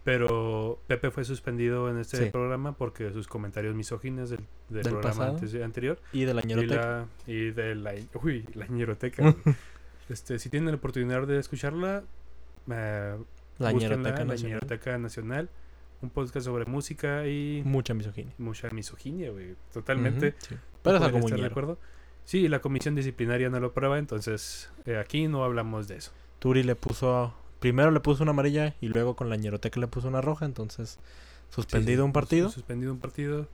[0.05, 2.31] pero Pepe fue suspendido en este Sí.
[2.31, 6.47] programa porque sus comentarios misóginos del, del ¿Del programa antes- anterior Y de la y,
[6.47, 6.77] ñeroteca.
[7.27, 9.23] la, y de la, uy, la ñeroteca.
[10.11, 12.05] este, si tienen la oportunidad de escucharla,
[12.71, 13.17] eh,
[13.59, 14.55] La ñeroteca la nacional.
[14.61, 15.49] Ñeroteca Nacional,
[16.03, 18.35] un podcast sobre música y Mucha misoginia.
[18.39, 19.55] mucha misoginia, güey.
[19.73, 20.29] Totalmente.
[20.29, 20.55] Ujú, sí.
[20.83, 21.79] Pero es algo muy de acuerdo.
[22.25, 26.13] Sí, la comisión disciplinaria no lo prueba, entonces eh, aquí no hablamos de eso.
[26.41, 27.35] Turi le puso.
[27.65, 30.45] Primero le puso una amarilla y luego con la ñeroteca le puso una roja.
[30.45, 30.99] Entonces,
[31.49, 32.47] suspendido Sí, un partido.
[32.49, 33.49] sus- Suspendido un partido,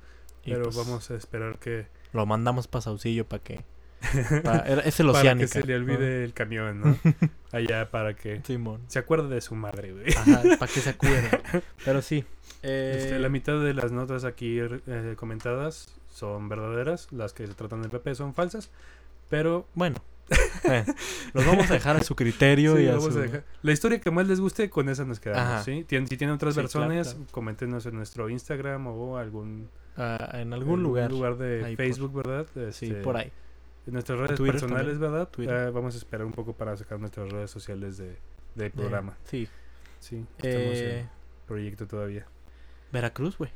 [0.44, 3.60] y pero pues, vamos a esperar que, Lo mandamos para Saucillo para que.
[4.42, 6.96] pa- era- es el para que se le olvide el camión, ¿no?
[7.52, 8.44] Allá para que ¿no?
[8.44, 8.80] Simón.
[8.88, 10.12] se acuerde de su madre, güey.
[10.16, 11.30] Ajá, para que se acuerde.
[11.84, 12.24] Pero sí.
[12.64, 17.54] eh, Este, la mitad de las notas aquí eh, comentadas son verdaderas, las que se
[17.54, 18.70] tratan del PP son falsas,
[19.28, 20.02] pero Bueno.
[20.64, 20.84] Eh,
[21.34, 23.72] los vamos a dejar a su criterio sí, y a vamos su- a dejar- la
[23.72, 25.62] historia que más les guste, con esa nos quedamos, Ajá.
[25.64, 25.84] ¿sí?
[25.88, 27.26] Tien- si tienen otras Sí, versiones, claro.
[27.30, 31.10] coméntenos en nuestro Instagram o algún ah, en algún lugar.
[31.36, 32.46] de ahí por- Facebook, ¿verdad?
[32.72, 33.32] Sí, Este, por ahí.
[33.86, 35.12] En nuestras redes Twitter personales, también.
[35.12, 35.28] ¿verdad?
[35.30, 35.56] Twitter.
[35.68, 38.16] Eh, vamos a esperar un poco para sacar nuestras redes sociales de,
[38.54, 39.16] del programa.
[39.24, 39.48] Sí.
[39.98, 41.08] Sí, estamos Eh, en
[41.46, 42.26] proyecto todavía.
[42.92, 43.50] Veracruz, güey.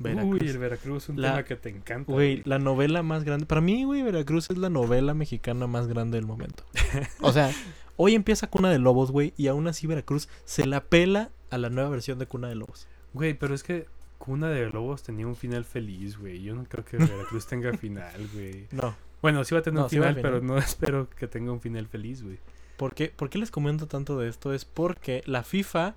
[0.00, 0.42] Uy, Veracruz.
[0.50, 2.12] el Veracruz, un La- tema que te encanta.
[2.12, 3.46] Güey, la novela más grande.
[3.46, 6.64] Para mí, güey, Veracruz es la novela mexicana más grande del momento.
[7.20, 7.50] O sea,
[7.96, 11.68] hoy empieza Cuna de Lobos, güey, y aún así Veracruz se la pela a la
[11.70, 12.86] nueva versión de Cuna de Lobos.
[13.12, 13.86] Güey, pero es que
[14.18, 16.42] Cuna de Lobos tenía un final feliz, güey.
[16.42, 18.66] Yo no creo que Veracruz tenga final, güey.
[18.70, 18.94] No.
[19.20, 21.60] Bueno, sí va a tener No, un sí final, pero no espero que tenga un
[21.60, 22.38] final feliz, güey.
[22.76, 24.54] ¿Por qué, por qué les comento tanto de esto?
[24.54, 25.96] Es porque la FIFA,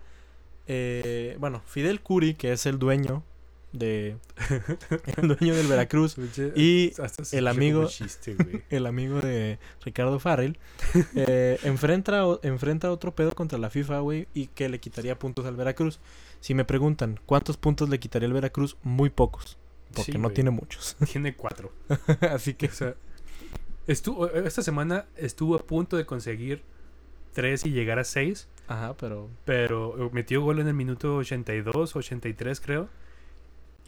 [0.67, 3.23] eh, bueno, Fidel Curi, que es el dueño
[3.73, 4.17] de...
[5.17, 6.15] el dueño del Veracruz,
[6.55, 6.93] y
[7.31, 7.87] el amigo-
[8.69, 10.57] el amigo de Ricardo Farrell,
[11.15, 15.55] eh, enfrenta, enfrenta otro pedo contra la FIFA, güey, y que le quitaría puntos al
[15.55, 15.99] Veracruz.
[16.39, 19.57] Si me preguntan cuántos puntos le quitaría el Veracruz, muy pocos,
[19.93, 20.95] porque Sí, no tiene muchos.
[21.11, 21.71] Tiene cuatro.
[22.29, 22.95] Así que O sea,
[23.87, 26.63] estuvo, esta semana estuvo a punto de conseguir
[27.33, 28.47] tres y llegar a seis.
[28.67, 32.89] Ajá, pero pero metió gol en el minuto 82, 83 creo.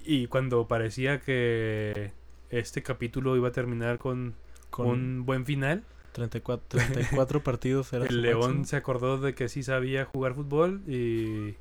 [0.06, 2.12] Y cuando parecía que
[2.50, 4.36] este capítulo iba a terminar con,
[4.70, 8.66] con un buen final, 34, 34 partidos era el León máximo.
[8.66, 11.56] se acordó de que sí sabía jugar fútbol y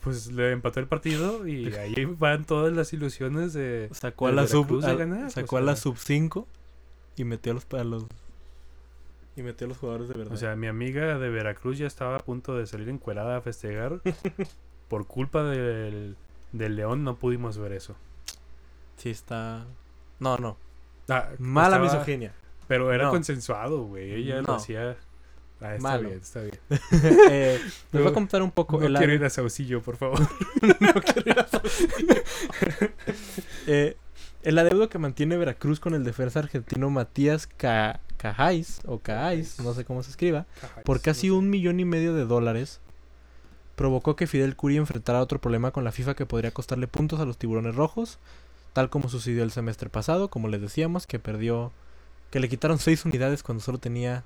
[0.00, 3.88] pues le empató el partido y ahí van todas las ilusiones de...
[3.92, 6.46] sacó a la sub Veracruz de a- ganar, sacó o a la sub 5
[7.16, 8.06] y metió a los, a los
[9.36, 10.32] y metió a los jugadores de verdad.
[10.32, 14.00] O sea, mi amiga de Veracruz ya estaba a punto de salir encuerada a festejar.
[14.88, 16.16] Por culpa del,
[16.58, 17.94] del León no pudimos ver eso.
[18.96, 19.64] sí está
[20.18, 20.56] No, no.
[21.08, 22.32] Ah, Mala estaba- misoginia.
[22.68, 23.10] Pero era No.
[23.10, 24.12] consensuado, güey.
[24.14, 24.54] Ella lo No.
[24.54, 24.96] hacía.
[25.60, 26.08] Ah, está Malo.
[26.08, 26.58] bien, está bien.
[27.30, 27.60] eh,
[27.92, 30.18] les voy a contar un poco No el quiero ir a Saucillo, por favor.
[33.66, 33.96] Eh,
[34.42, 39.74] el adeudo que mantiene Veracruz con el defensa argentino Matías Ca Cajáis, o Cajáis, no
[39.74, 40.46] sé cómo se escriba,
[40.84, 42.80] por casi un millón y medio de dólares,
[43.76, 47.26] provocó que Fidel Curi enfrentara otro problema con la FIFA que podría costarle puntos a
[47.26, 48.18] los tiburones rojos,
[48.72, 51.72] tal como sucedió el semestre pasado, como les decíamos, que perdió,
[52.30, 54.24] que le quitaron seis unidades cuando solo tenía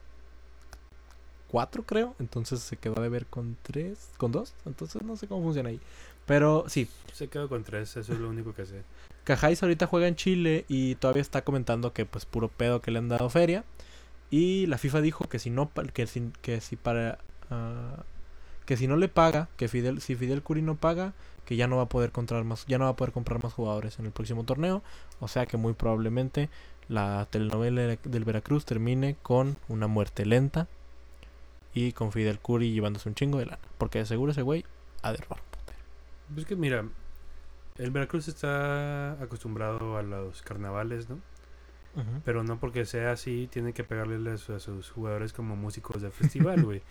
[1.48, 5.42] cuatro, creo, entonces se quedó a deber con tres, con dos, entonces no sé cómo
[5.42, 5.80] funciona ahí.
[6.26, 8.84] Pero sí, Se quedó con tres, eso es lo único que sé.
[9.24, 12.98] Cajáis ahorita juega en Chile y todavía está comentando que pues puro pedo que le
[12.98, 13.64] han dado feria.
[14.30, 17.18] Y la FIFA dijo que si no que si, que si para
[17.50, 18.04] ah,
[18.70, 21.12] que si no le paga, que Fidel si Fidel Curi no paga,
[21.44, 23.52] que ya no va a poder comprar más ya no va a poder comprar más
[23.52, 24.80] jugadores en el próximo torneo,
[25.18, 26.48] o sea que muy probablemente
[26.86, 30.68] la telenovela del Veracruz termine con una muerte lenta
[31.74, 33.58] y con Fidel Curry llevándose un chingo de lana.
[33.76, 34.64] Porque de seguro ese güey
[35.02, 35.40] ha de robar.
[36.32, 36.84] Pues que mira,
[37.78, 41.18] el Veracruz está acostumbrado a los carnavales, ¿no?
[42.24, 46.00] Pero no porque sea así, tiene que pegarle a, su- a sus jugadores como músicos
[46.02, 46.82] de festival, güey.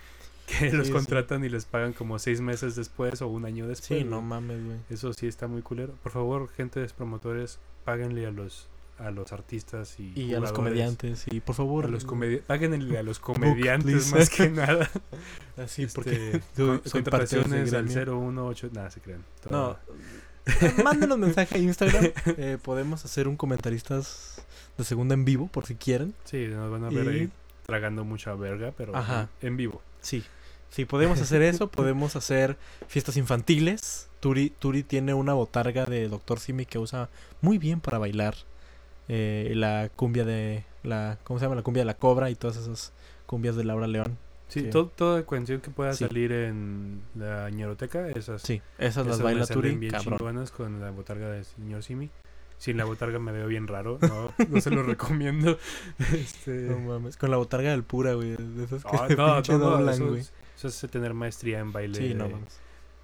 [0.49, 0.93] Que Sí, los sí.
[0.93, 3.99] contratan y les pagan como seis meses después o un año después.
[3.99, 4.77] Sí, no mames, güey.
[4.89, 5.93] Eso sí está muy culero.
[6.03, 11.23] Por favor, gentes promotores, páguenle a los a los artistas y, Y a los comediantes,
[11.31, 11.85] y por favor.
[11.85, 14.89] A los comedi- páguenle a los comediantes más que nada.
[15.57, 18.31] Así, Este, porque con- de contrataciones al gremio.
[18.51, 18.69] 018.
[18.73, 19.23] Nada, se crean.
[19.49, 19.77] No.
[20.83, 22.11] Mándenos mensaje a Instagram.
[22.37, 24.43] eh, podemos hacer un comentaristas
[24.77, 26.13] de segunda en vivo, por si quieren.
[26.25, 27.31] Sí, nos van a ver Y- ahí
[27.65, 29.29] tragando mucha verga, pero Ajá.
[29.41, 29.81] en vivo.
[30.01, 30.23] Sí.
[30.69, 31.69] Sí, podemos hacer eso.
[31.69, 34.09] podemos hacer fiestas infantiles.
[34.19, 36.39] Turi, Turi tiene una botarga de Dr.
[36.39, 37.09] Simi que usa
[37.41, 38.35] muy bien para bailar.
[39.11, 40.63] eh, la cumbia de.
[40.83, 41.55] la ¿Cómo se llama?
[41.55, 42.93] La cumbia de la cobra y todas esas
[43.25, 44.17] cumbias de Laura León.
[44.49, 46.05] Sí, todo- toda canción que pueda Sí.
[46.05, 49.75] salir en la ñeroteca, esas, Sí, esas las esas baila me salen Turi.
[49.77, 50.45] bien Cabrón.
[50.55, 52.11] con la botarga del señor Simi.
[52.59, 55.57] Sin la botarga me veo bien raro, no, no se lo recomiendo.
[56.13, 58.35] Este, No mames, con la botarga del pura, güey.
[58.37, 60.23] De esas que de no, pinche no, no, doblan, eso, güey.
[60.67, 62.35] Eso es tener maestría en baile, Sí, no de,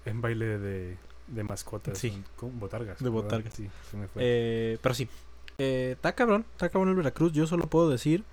[0.06, 2.22] en baile de, de mascotas, Sí.
[2.36, 2.98] con botargas.
[2.98, 3.54] De botargas.
[3.54, 4.22] Sí, se me fue.
[4.24, 5.08] Eh, pero sí.
[5.58, 7.32] Eh, está cabrón, está cabrón el Veracruz.
[7.32, 8.24] Yo solo puedo decir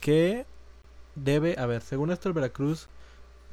[0.00, 0.46] que
[1.14, 2.88] debe, a ver, según esto el Veracruz,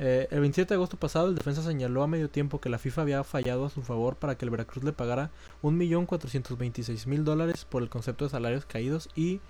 [0.02, 3.02] eh, el 27 de agosto pasado el defensa señaló a medio tiempo que la FIFA
[3.02, 5.30] había fallado a su favor para que el Veracruz le pagara
[5.62, 9.42] 1.426.000 dólares por el concepto de salarios caídos y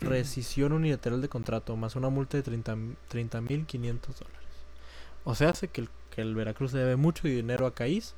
[0.00, 2.74] rescisión unilateral de contrato, más una multa de 30
[3.10, 3.68] 30.500
[4.18, 4.40] dólares.
[5.24, 8.14] O sea, hace que el, que el Veracruz le debe mucho dinero a Caís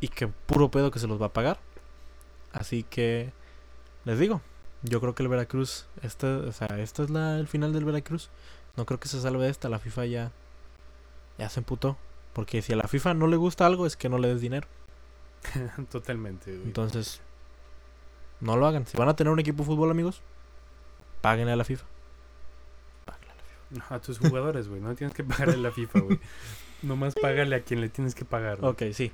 [0.00, 1.58] y que puro pedo que se los va a pagar.
[2.52, 3.32] Así que
[4.04, 4.40] les digo,
[4.82, 8.30] yo creo que el Veracruz, este, o sea, este es la, el final del Veracruz.
[8.76, 10.32] No creo que se salve de esta, la FIFA ya,
[11.38, 11.96] ya se emputó.
[12.32, 14.66] Porque si a la FIFA no le gusta algo es que no le des dinero.
[15.90, 16.52] Totalmente.
[16.52, 16.64] güey.
[16.64, 17.20] Entonces,
[18.40, 18.86] no lo hagan.
[18.86, 20.22] Si van a tener un equipo de fútbol, amigos,
[21.20, 21.84] páguenle a la FIFA.
[23.88, 24.80] A tus jugadores, güey.
[24.80, 26.20] No tienes que pagarle a la FIFA, güey.
[26.82, 28.58] Nomás págale a quien le tienes que pagar.
[28.64, 29.12] Ok, sí.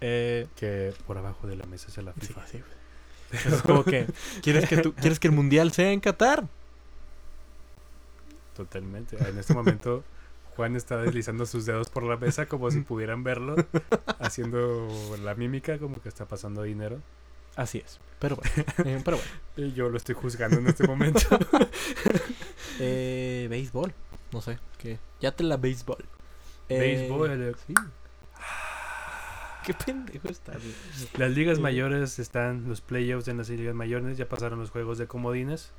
[0.00, 2.46] Eh, Que por abajo de la mesa es la sí, FIFA.
[2.46, 2.62] sí.
[3.32, 4.06] Es como que,
[4.42, 6.48] ¿quieres que, tú, ¿quieres que el mundial sea en Qatar?
[8.56, 9.16] Totalmente.
[9.28, 10.02] En este momento,
[10.56, 13.54] Juan está deslizando sus dedos por la mesa como si pudieran verlo,
[14.18, 14.88] haciendo
[15.22, 17.00] la mímica como que está pasando dinero.
[17.60, 18.00] Así es.
[18.18, 18.50] Pero bueno.
[18.84, 19.72] eh, pero bueno.
[19.76, 21.20] Yo lo estoy juzgando en este momento.
[22.82, 23.92] Eh, béisbol.
[24.32, 24.58] No sé.
[24.78, 24.98] ¿qué?
[25.20, 26.02] Ya te la béisbol.
[26.70, 27.54] Eh, Béisbol.
[27.66, 27.74] Sí.
[29.66, 30.72] Qué pendejo está, güey.
[31.18, 35.06] Las ligas mayores están, los playoffs en las ligas mayores, ya pasaron los juegos de
[35.06, 35.72] comodines.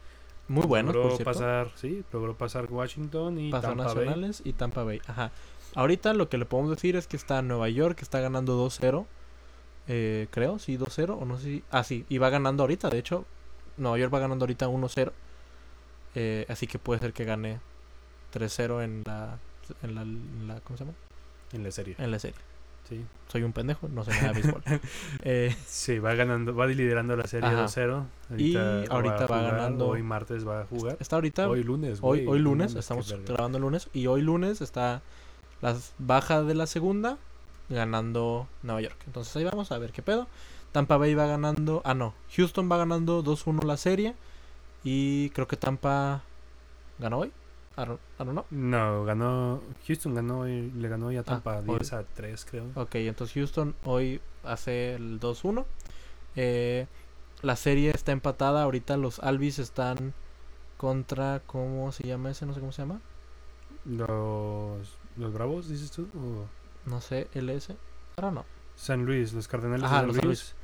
[0.47, 3.95] Muy buenos, logró por pasar, sí, logró pasar Washington y Pasó Tampa Bay.
[3.95, 5.01] nacionales y Tampa Bay.
[5.07, 5.31] Ajá.
[5.73, 9.07] Ahorita lo que le podemos decir es que está Nueva York, que está ganando 2-0.
[9.87, 11.17] Eh, creo, sí, 2-0.
[11.21, 11.63] O no sé si.
[11.71, 12.89] Ah, sí, y va ganando ahorita.
[12.89, 13.25] De hecho,
[13.77, 15.11] Nueva York va ganando ahorita 1-0.
[16.15, 17.59] Eh, así que puede ser que gane
[18.33, 19.37] 3-0 en la,
[19.83, 20.95] en la, en la- ¿Cómo se llama?
[21.53, 21.95] En la serie.
[21.97, 22.37] En la serie.
[22.89, 23.05] Sí.
[23.29, 24.61] Soy un pendejo, no sé nada de béisbol.
[25.23, 27.65] Eh, Sí, va ganando, va liderando la serie Ajá.
[27.65, 28.03] 2-0.
[28.37, 30.97] Y ahorita va jugar, ganando- Hoy martes va a jugar.
[30.99, 31.47] está ahorita.
[31.49, 33.89] Hoy lunes, Hoy, hoy lunes, qué estamos grabando el lunes.
[33.93, 35.01] Y hoy lunes está
[35.61, 37.17] la baja de la segunda
[37.71, 38.97] ganando Nueva York.
[39.07, 40.27] Entonces ahí vamos a ver qué pedo.
[40.71, 41.81] Tampa Bay va ganando.
[41.83, 42.13] Ah, no.
[42.35, 44.15] Houston va ganando 2-1 la serie.
[44.83, 46.23] Y creo que Tampa
[46.99, 47.31] ganó hoy.
[47.77, 48.45] I don't, I don't know.
[48.51, 49.61] No, ganó.
[49.87, 51.79] Houston ganó y le ganó ya a Tampa Ah, hoy.
[51.79, 52.65] 10 a 3, creo.
[52.75, 55.65] Ok, entonces Houston hoy hace el 2-1.
[56.35, 56.87] Eh,
[57.41, 58.63] la serie está empatada.
[58.63, 60.13] Ahorita los Alvis están
[60.77, 61.41] contra.
[61.45, 62.45] ¿Cómo se llama ese?
[62.45, 63.01] No sé cómo se llama.
[63.85, 66.07] Los, los Bravos, dices tú.
[66.15, 67.75] O No sé, LS.
[68.17, 68.45] Ahora no.
[68.75, 70.55] San Luis, los Cardenales Ajá, de San San Luis.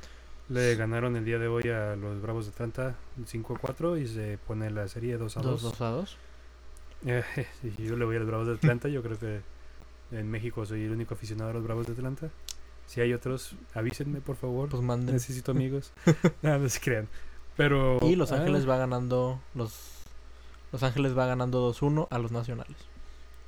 [0.48, 4.08] Le ganaron el día de hoy a los Bravos de Atlanta 5 a 4 y
[4.08, 5.62] se pone la serie 2 a 2.
[5.62, 6.16] 2 a 2.
[7.06, 7.24] Eh,
[7.60, 8.88] sí, yo le voy a los Bravos de Atlanta.
[8.88, 9.40] Yo creo que
[10.10, 12.30] en México soy el único aficionado a los Bravos de Atlanta.
[12.86, 14.70] Si hay otros, avísenme por favor.
[14.70, 15.14] Pues manden.
[15.14, 15.92] Necesito amigos.
[16.42, 17.08] Nada, no se crean.
[17.56, 17.98] Pero.
[18.02, 19.40] Y Los ah, Ángeles va ganando.
[19.54, 20.04] Los,
[20.72, 22.76] los Ángeles va ganando 2-1 a los Nacionales.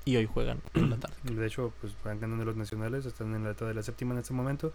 [0.05, 1.15] Y hoy juegan en la tarde.
[1.25, 3.05] De hecho, pues van ganando los nacionales.
[3.07, 4.73] Están en la etapa de la séptima en este momento.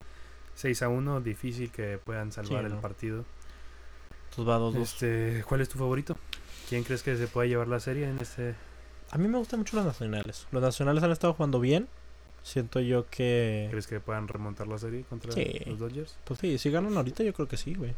[0.56, 1.22] 6 a 1.
[1.22, 2.82] Difícil que puedan salvar Sí, el no.
[2.82, 3.26] partido.
[4.30, 4.82] Entonces va 2-2.
[4.82, 6.16] Este, ¿Cuál es tu favorito?
[6.70, 8.56] ¿Quién crees que se pueda llevar la serie en este?
[9.12, 10.48] A mí me gustan mucho los Nacionales.
[10.52, 11.88] Los Nacionales han estado jugando bien.
[12.44, 13.68] Siento yo que.
[13.72, 15.62] ¿Crees que puedan remontar la serie contra Sí.
[15.66, 16.16] los Dodgers?
[16.26, 17.96] Pues sí, si ganan ahorita, yo creo que sí, güey.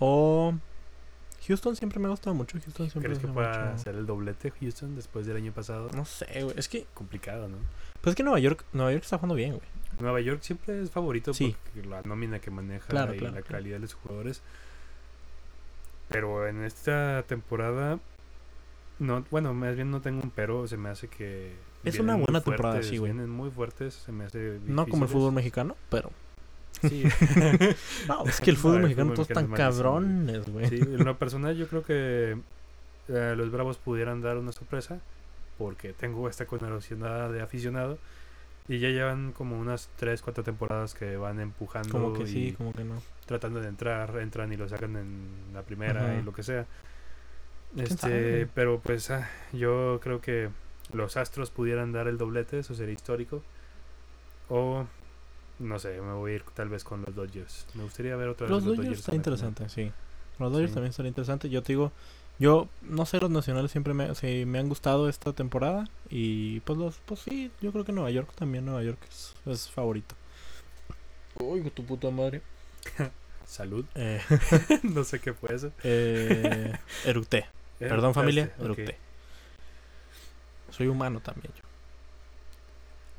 [0.00, 0.54] O
[1.48, 2.58] Houston siempre me ha gustado mucho.
[2.60, 5.90] Houston siempre ¿Crees que pueda hacer el doblete Houston después del año pasado?
[5.94, 6.54] No sé, güey.
[6.58, 7.56] Es que, Complicado, ¿no?
[8.00, 9.62] pues es que Nueva York, Nueva York está jugando bien, güey.
[9.98, 11.56] Nueva York siempre es favorito Sí.
[11.74, 13.56] porque la nómina que maneja Claro, y claro, la claro.
[13.56, 14.42] calidad de los jugadores.
[16.08, 17.98] Pero en esta temporada,
[18.98, 22.40] no, bueno, más bien no tengo un pero, se me hace que Es una buena
[22.40, 23.12] temporada, fuertes, sí, güey.
[23.12, 26.10] Vienen muy fuertes, se me hace No como el fútbol mexicano, pero.
[26.82, 27.04] Sí,
[28.08, 30.68] No, es que el fútbol mexicano todos malísimo, cabrones, güey.
[30.68, 32.38] sí, en lo personal yo creo que
[33.08, 35.00] eh, los Bravos pudieran dar una sorpresa
[35.56, 37.00] porque tengo esta connotación
[37.32, 37.98] de aficionado
[38.68, 42.52] y ya llevan como unas 3, 4 temporadas que van empujando Como que y sí,
[42.56, 43.02] como que no.
[43.26, 46.14] tratando de entrar, entran y lo sacan en la primera Ajá.
[46.16, 46.66] y lo que sea.
[47.76, 50.48] Este, pero pues ah, yo creo que
[50.92, 53.42] los Astros pudieran dar el doblete, eso sería histórico.
[54.48, 54.86] O
[55.58, 57.66] no sé, me voy a ir tal vez con los Dodgers.
[57.74, 59.92] Me gustaría ver otra vez Los los Dodgers está interesante, sí.
[60.38, 60.74] Los Dodgers Sí.
[60.74, 61.50] también están interesantes.
[61.50, 61.92] Yo te digo,
[62.38, 65.84] yo no sé, los nacionales siempre me, sí, me han gustado esta temporada.
[66.10, 69.68] Y pues los, pues sí, yo creo que Nueva York también, Nueva York es, es
[69.70, 70.14] favorito.
[71.40, 72.42] Uy, tu puta madre.
[73.46, 73.84] Salud.
[73.94, 74.20] Eh,
[74.82, 75.72] no sé qué fue eso.
[75.82, 76.72] eh,
[77.04, 77.38] eructé.
[77.80, 78.96] Eh, Perdón familia, eructé.
[80.70, 81.62] Soy humano también yo.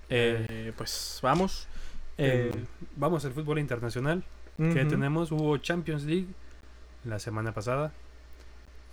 [0.10, 1.67] Eh, pues vamos.
[2.19, 4.23] Eh, Eh, vamos al fútbol internacional.
[4.58, 5.32] que tenemos?
[5.32, 6.27] Hubo Champions League
[7.05, 7.93] la semana pasada.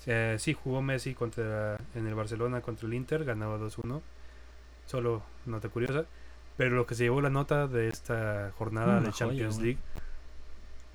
[0.07, 4.01] Eh, sí, jugó Messi contra, en el Barcelona contra el Inter, ganaba 2-1.
[4.87, 6.05] Solo nota curiosa.
[6.57, 9.59] Pero lo que se llevó la nota de esta jornada Una de Champions.
[9.59, 9.79] League.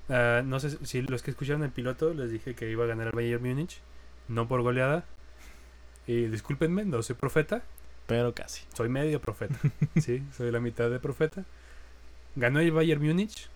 [0.08, 3.08] ah, no sé si los que escucharon el piloto les dije que iba a ganar
[3.08, 3.80] el Bayern Múnich.
[4.28, 5.04] No por goleada.
[6.06, 7.62] Y discúlpenme, no soy profeta.
[8.06, 8.64] Pero casi.
[8.74, 9.54] Soy medio profeta.
[10.00, 11.44] sí, soy la mitad de profeta.
[12.36, 13.48] Ganó el Bayern Múnich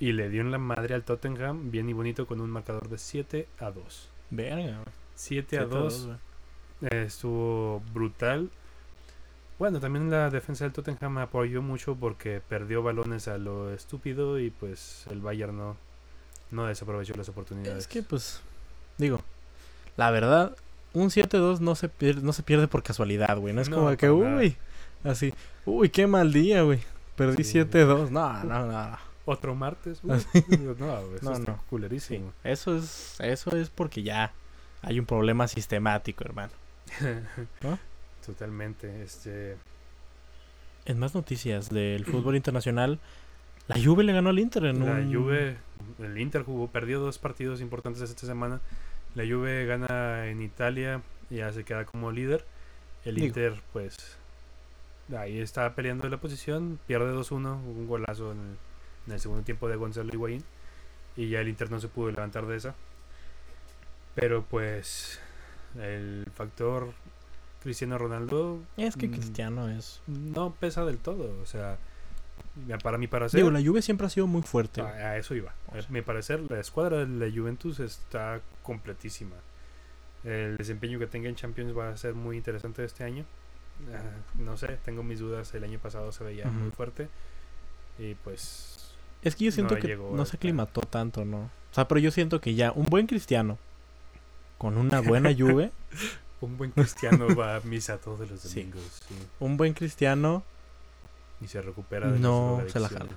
[0.00, 2.98] y le dio en la madre al Tottenham, bien y bonito, con un marcador de
[2.98, 4.08] 7 a 2.
[4.30, 4.94] Verga, güey.
[5.14, 6.16] 7 a Siete 2 güey.
[6.92, 8.50] eh, estuvo brutal.
[9.58, 14.50] Bueno, también la defensa del Tottenham apoyó mucho porque perdió balones a lo estúpido y
[14.50, 15.76] pues el Bayern no,
[16.52, 17.78] no desaprovechó las oportunidades.
[17.78, 18.40] Es que, pues,
[18.98, 19.20] digo,
[19.96, 20.56] la verdad,
[20.92, 23.52] un 7-2 no se pierde, no se pierde por casualidad, güey.
[23.52, 24.36] No es No, como que, nada.
[24.36, 24.56] uy,
[25.02, 25.34] así,
[25.66, 26.78] uy, qué mal día, güey.
[27.18, 27.58] Perdí Sí.
[27.58, 28.10] 7-2.
[28.10, 28.98] No, no, no.
[29.26, 30.24] Otro martes, uh, no, eso
[31.22, 31.58] No, está no.
[31.58, 32.32] Sí, culerísimo.
[32.44, 34.32] eso es, eso es porque ya
[34.80, 36.52] hay un problema sistemático, hermano.
[37.62, 37.78] ¿No?
[38.24, 39.02] Totalmente.
[39.02, 39.56] Este,
[40.86, 42.98] En más noticias del fútbol internacional,
[43.66, 45.12] la Juve le ganó al Inter en La un...
[45.14, 45.58] Juve,
[45.98, 48.60] el Inter jugó, perdió dos partidos importantes esta semana.
[49.14, 52.46] La Juve gana en Italia y ya se queda como líder.
[53.04, 53.26] El Digo.
[53.26, 53.96] Inter, pues,
[55.16, 58.56] ahí está peleando la posición, pierde 2-1, un golazo en el,
[59.06, 60.44] en el segundo tiempo de Gonzalo Higuaín.
[61.16, 62.74] Y ya el Inter no se pudo levantar de esa.
[64.14, 65.18] Pero pues,
[65.80, 66.92] el factor
[67.62, 69.12] Cristiano Ronaldo Es que Mm.
[69.12, 70.00] Cristiano es...
[70.06, 71.40] no pesa del todo.
[71.42, 71.78] O sea,
[72.82, 73.38] para mi parecer.
[73.38, 74.80] Digo, la Juve siempre ha sido muy fuerte.
[74.80, 75.54] A, a eso iba.
[75.68, 75.82] O sea.
[75.82, 79.36] A mi parecer, la escuadra de la Juventus está completísima.
[80.24, 83.24] El desempeño que tenga en Champions va a ser muy interesante este año.
[84.38, 85.52] No sé, tengo mis dudas.
[85.54, 87.08] El año pasado se veía muy fuerte.
[87.98, 88.94] Y pues.
[89.22, 91.50] Es que yo siento No que no se aclimató tanto, ¿no?
[91.70, 93.58] O sea, pero yo siento que ya un buen cristiano
[94.58, 95.70] con una buena Juve,
[96.40, 99.00] Un buen cristiano va a misa todos los domingos.
[99.08, 100.44] sí, un buen cristiano,
[101.40, 103.10] y se recupera de No las se la jala.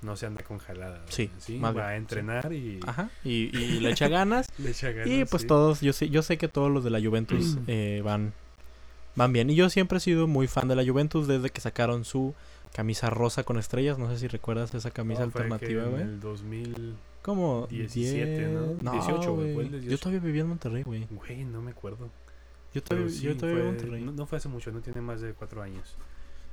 [0.00, 1.00] No se anda con jalada.
[1.08, 1.58] Sí, ¿sí?
[1.58, 4.48] más va bien, a entrenar y ajá, y, y le echa ganas.
[4.58, 5.08] le echa ganas.
[5.08, 8.32] y pues todos, yo sé, yo sé que todos los de la Juventus eh, van,
[9.16, 9.50] van bien.
[9.50, 12.34] Y yo siempre he sido muy fan de la Juventus desde que sacaron su
[12.72, 13.98] camisa rosa con estrellas.
[13.98, 16.02] No sé si recuerdas esa camisa No, fue alternativa, en güey.
[16.02, 16.94] el 2000.
[17.22, 18.66] Como 17, ¿no?
[18.92, 19.64] 10, 18, güey, fue.
[19.64, 19.98] Yo 18.
[19.98, 21.06] todavía vivía en Monterrey, güey.
[21.10, 22.10] Güey, no me acuerdo.
[22.74, 24.04] Yo todavía, yo sí, todavía vivía en fue- Monterrey.
[24.04, 25.94] No, no fue hace mucho, no tiene más de cuatro años.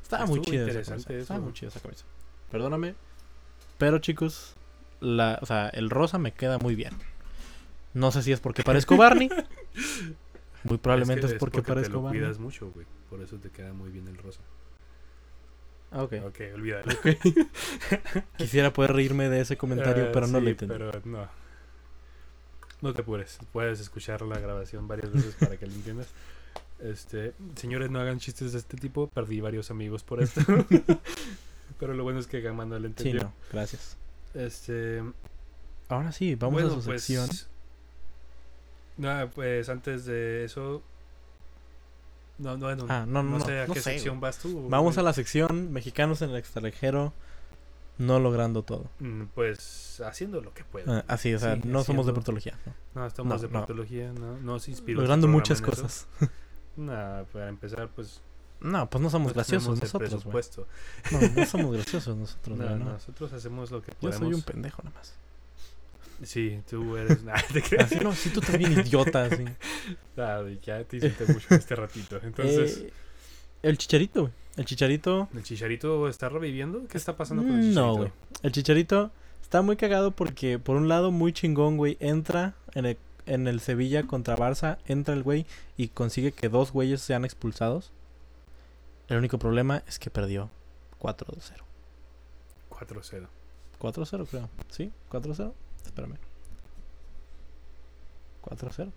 [0.03, 1.13] Estaba muy chida esa camisa.
[1.13, 2.05] Estaba muy chida esa camisa.
[2.51, 2.93] Perdóname.
[3.77, 4.55] Pero chicos,
[4.99, 6.93] la, o sea, el rosa me queda muy bien.
[7.93, 9.29] No sé si es porque parezco Barney.
[10.63, 12.21] Muy probablemente es, que porque, te parezco lo Barney.
[12.21, 12.85] cuidas mucho, güey.
[13.09, 14.41] Por eso te queda muy bien el rosa.
[15.91, 16.13] Ah, ok.
[16.27, 16.85] Ok, olvídalo.
[18.37, 20.73] Quisiera poder reírme de ese comentario, Eh, pero no sí, lo entendí.
[20.77, 21.27] Pero no.
[22.81, 23.39] No te apures.
[23.51, 26.07] Puedes escuchar la grabación varias veces para que lo entiendas.
[26.79, 29.07] Este, señores, no hagan chistes de este tipo.
[29.07, 30.41] Perdí varios amigos por esto.
[31.79, 33.23] pero lo bueno es que Gama no lo Sí, entendió.
[33.23, 33.97] no, gracias.
[34.33, 35.03] Este,
[35.89, 37.48] Ahora sí, vamos a Bueno, su pues, sección.
[38.99, 40.83] Nada, pues antes de eso.
[42.37, 44.69] No, no, no, Ah, no, no, no, sé a no qué sé, sección vas tú.
[44.69, 47.11] Vamos a la sección Mexicanos en el extranjero.
[47.97, 48.85] no logrando todo.
[48.99, 50.89] Mm, Pues haciendo lo que puede.
[50.89, 52.57] Ah, así, o sea, Sí, no somos de patología.
[52.65, 53.01] ¿no?
[53.01, 53.59] no, estamos no, de no.
[53.61, 55.01] patología, no, no se inspiró.
[55.01, 56.07] Logrando muchas cosas.
[56.77, 58.21] Nah, para empezar, pues.
[58.61, 60.25] No, pues no somos no graciosos nosotros.
[61.11, 62.85] No, no somos graciosos nosotros, No, no.
[62.93, 64.19] nosotros hacemos lo que Yo podemos.
[64.19, 65.13] soy un pendejo nada más.
[66.23, 67.23] Sí, tú eres.
[67.23, 68.01] Nah, te creas.
[68.01, 69.45] No, si tú estás bien idiota, así.
[70.17, 72.19] Ah, ya te insulté mucho este ratito.
[72.21, 72.91] Entonces, Eh,
[73.63, 74.33] el chicharito, güey.
[74.57, 75.29] El chicharito.
[75.33, 76.85] ¿el chicharito está reviviendo?
[76.87, 77.81] ¿Qué está pasando con el Mm, chicharito?
[77.87, 78.11] No, güey.
[78.43, 79.11] El chicharito
[79.41, 81.95] está muy cagado porque, por un lado, muy chingón, güey.
[82.01, 84.77] Entra en el, en el Sevilla contra Barça.
[84.85, 85.45] Entra el güey
[85.77, 87.91] y consigue que dos güeyes sean expulsados.
[89.07, 90.49] El único problema es que perdió
[90.99, 91.63] 4-0.
[92.69, 93.27] 4-0.
[93.79, 94.49] 4-0, creo.
[94.69, 94.91] ¿Sí?
[95.09, 95.53] ¿4-0?
[95.89, 96.15] Espérame.
[98.43, 98.91] 4-0.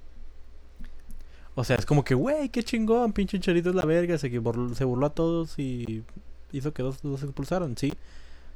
[1.55, 4.75] O sea, es como que, güey, qué chingón, pinche Chicharito es la verga, se, burló-
[4.75, 6.03] se burló a todos y
[6.53, 7.93] hizo que dos los expulsaron, sí.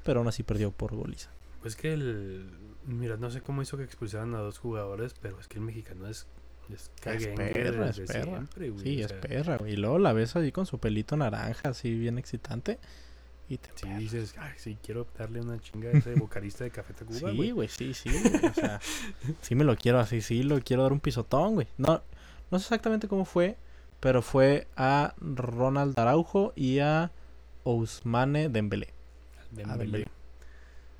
[0.04, 1.30] Pero aún así perdió por goliza.
[1.60, 2.46] Pues que el.
[2.86, 6.06] Mira, no sé cómo hizo que expulsaran a dos jugadores, pero es que el mexicano
[6.08, 6.26] es.
[6.72, 8.22] Es perra, es perra.
[8.24, 8.82] siempre, güey.
[8.82, 9.72] Sí, o es perra, güey.
[9.74, 12.78] Y luego la ves ahí con su pelito naranja, así bien excitante.
[13.48, 16.94] Y te Sí, dices, ay, sí, quiero darle una chinga a ese vocalista de Café
[16.94, 17.68] Tacuba, Sí, güey.
[17.68, 18.10] sí, sí.
[18.10, 18.80] güey, O sea,
[19.42, 21.68] sí me lo quiero así, sí, lo quiero dar un pisotón, güey.
[21.78, 22.02] No,
[22.50, 23.56] no sé exactamente cómo fue,
[24.00, 27.12] pero fue a Ronald Araujo y a
[27.64, 28.88] Ousmane Dembélé.
[29.52, 29.72] Dembélé.
[29.72, 30.08] A Dembélé.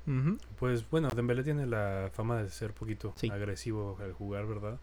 [0.07, 0.37] Ujú.
[0.57, 3.29] Pues bueno, Dembélé tiene la fama de ser poquito Sí.
[3.29, 4.77] agresivo al jugar, ¿verdad?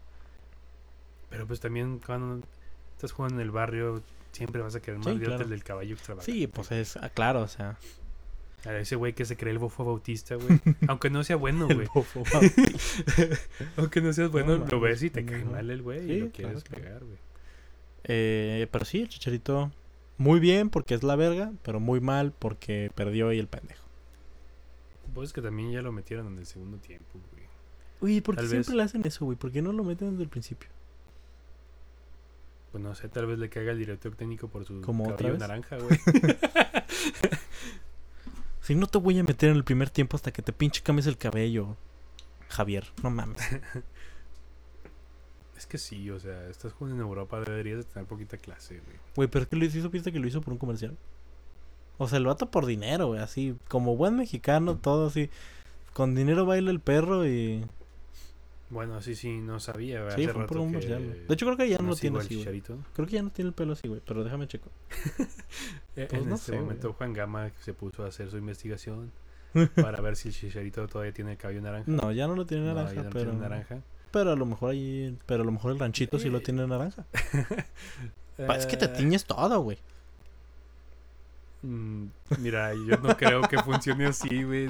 [1.31, 2.45] Pero pues también cuando
[2.95, 4.03] estás jugando en el barrio,
[4.35, 5.43] siempre vas a querer más Sí, claro.
[5.43, 6.31] el del caballo extravagante.
[6.31, 7.77] Sí, pues es, ah, claro, o sea.
[8.65, 10.59] A ese güey que se cree el bofo bautista, güey.
[10.87, 11.87] Aunque no sea bueno, güey.
[13.77, 16.31] Aunque no seas bueno, No, lo ves y te cae mal el güey y lo
[16.31, 17.17] quieres claro, pegar, güey.
[18.05, 19.71] Eh, pero sí, el chicharito
[20.17, 23.85] muy bien porque es la verga, pero muy mal porque perdió y el pendejo.
[25.13, 27.45] Pues es que también ya lo metieron en el segundo tiempo, güey.
[28.01, 28.77] Uy, ¿por qué Tal siempre vez.
[28.77, 29.37] le hacen eso, güey?
[29.37, 30.69] ¿Por qué no lo meten desde el principio?
[32.75, 35.37] Pues no sé, tal vez le caiga el director técnico por su ¿Como otra cabello
[35.37, 35.97] naranja, güey.
[38.59, 41.07] Si no te voy a meter en el primer tiempo hasta que te pinche cambies
[41.07, 41.77] el cabello,
[42.49, 42.91] Javier.
[43.01, 43.39] No mames.
[45.57, 48.97] es que sí, o sea, estás jugando en Europa, deberías de tener poquita clase, güey.
[49.15, 50.97] Güey, pero es que lo hizo, supiste que lo hizo por un comercial.
[51.97, 55.29] O sea, el vato por dinero, güey, así, como buen mexicano, todo así.
[55.93, 57.63] Con dinero baila el perro y.
[58.69, 60.09] Bueno, sí, sí, no sabía.
[60.11, 61.25] Sí, Hace fue por un comercial.
[61.27, 62.61] De hecho, creo que ya no, lo tiene así, güey.
[62.61, 64.69] Creo que ya no tiene el pelo así, güey, pero déjame checo.
[65.97, 66.97] Eh, Pues en no este sé, momento güey.
[66.97, 69.11] Juan Gama se puso a hacer su investigación
[69.81, 71.89] para ver si el Chicharito todavía tiene el cabello naranja.
[71.89, 73.31] No, ya no lo tiene No, ya naranja, no pero.
[73.31, 73.81] tiene naranja.
[74.11, 75.17] Pero a lo mejor ahí.
[75.25, 77.05] Pero a lo mejor el ranchito sí lo tiene naranja.
[78.57, 79.77] Es que te Eh, tiñes todo, güey.
[81.61, 82.05] mm,
[82.39, 84.69] Mira, yo no creo que funcione así, güey.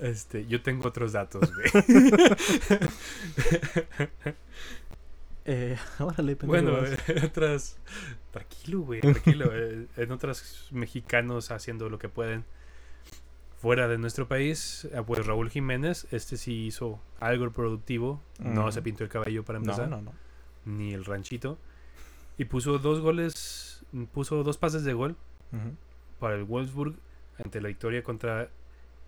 [0.00, 1.70] Este, yo tengo otros datos, güey.
[5.46, 7.76] Eh, órale, pendejo, Bueno, en otras.
[8.30, 9.50] Tranquilo, güey, tranquilo.
[9.52, 12.44] eh, En otras mexicanos haciendo lo que pueden
[13.60, 18.22] fuera de nuestro país, eh, pues Raúl Jiménez, este sí hizo algo productivo.
[18.38, 18.72] No Ujú.
[18.72, 20.12] se pintó el cabello para No, empezar, no, no.
[20.64, 21.58] ni el ranchito.
[22.38, 25.14] Y puso dos goles, puso dos pases de gol
[26.20, 26.94] para el Wolfsburg
[27.44, 28.48] ante la victoria contra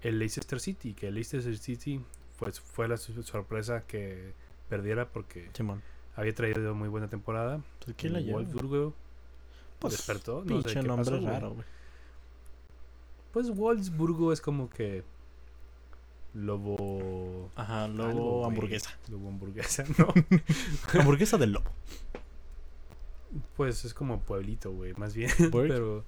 [0.02, 0.94] el Leicester City.
[0.94, 2.00] Que el Leicester City
[2.38, 4.32] pues, fue la sorpresa que
[4.68, 5.82] perdiera porque Simón.
[6.14, 7.62] había traído muy buena temporada.
[7.84, 8.38] Pues, ¿quién la lleva?
[8.38, 8.94] Wolfsburgo
[9.78, 11.66] Pues, despertó, no sé pinche qué nombre pasó, raro, güey.
[13.32, 15.04] Pues Wolfsburgo es como que
[16.34, 18.90] lobo Ajá, lobo algo, hamburguesa.
[19.08, 20.08] lobo hamburguesa, ¿no?
[21.00, 21.70] hamburguesa del lobo.
[23.56, 26.04] pues es como pueblito, güey, más bien, pero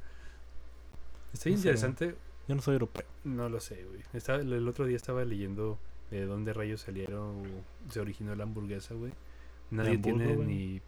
[1.32, 2.16] está No sé, interesante,
[2.48, 3.04] Yo no soy europeo.
[3.24, 4.00] no lo sé, güey.
[4.14, 5.78] Estaba- el otro día estaba leyendo
[6.10, 9.12] de dónde rayos salieron o se originó la hamburguesa, güey.
[9.70, 10.48] Nadie Hamburgo, tiene güey.
[10.48, 10.80] ni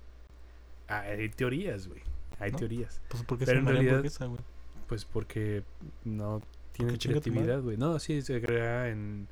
[0.88, 2.00] Ah, hay teorías, güey.
[2.40, 2.58] Hay ¿No?
[2.58, 3.00] teorías.
[3.08, 4.40] Pues porque Pero se en realidad- hamburguesa, güey.
[4.88, 5.62] Pues porque
[6.04, 6.40] no
[6.78, 6.98] madre.
[6.98, 7.76] creatividad, güey.
[7.76, 9.28] No, sí, se crea en,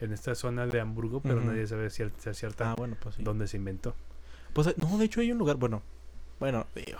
[0.00, 3.22] en esta zona de Hamburgo, pero nadie sabe cierta, cierta Ah, bueno, pues sí.
[3.24, 3.94] dónde se inventó.
[4.52, 5.82] Pues eh, no, de hecho hay un lugar, bueno,
[6.38, 6.98] bueno, digo,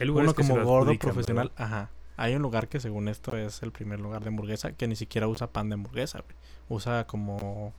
[0.00, 1.64] Hay lugares uno como gordo profesional, ¿verdad?
[1.64, 1.90] ajá.
[2.16, 5.28] Hay un lugar que según esto es el primer lugar de hamburguesa que ni siquiera
[5.28, 6.36] usa pan de hamburguesa, güey.
[6.68, 7.74] Usa como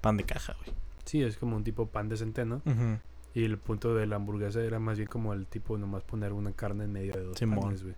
[0.00, 0.74] pan de caja, güey.
[1.04, 2.62] Sí, es como un tipo pan de centeno.
[3.32, 6.52] Y el punto de la hamburguesa era más bien como el tipo nomás poner una
[6.52, 7.60] carne en medio de dos Simón.
[7.60, 7.94] panes, güey.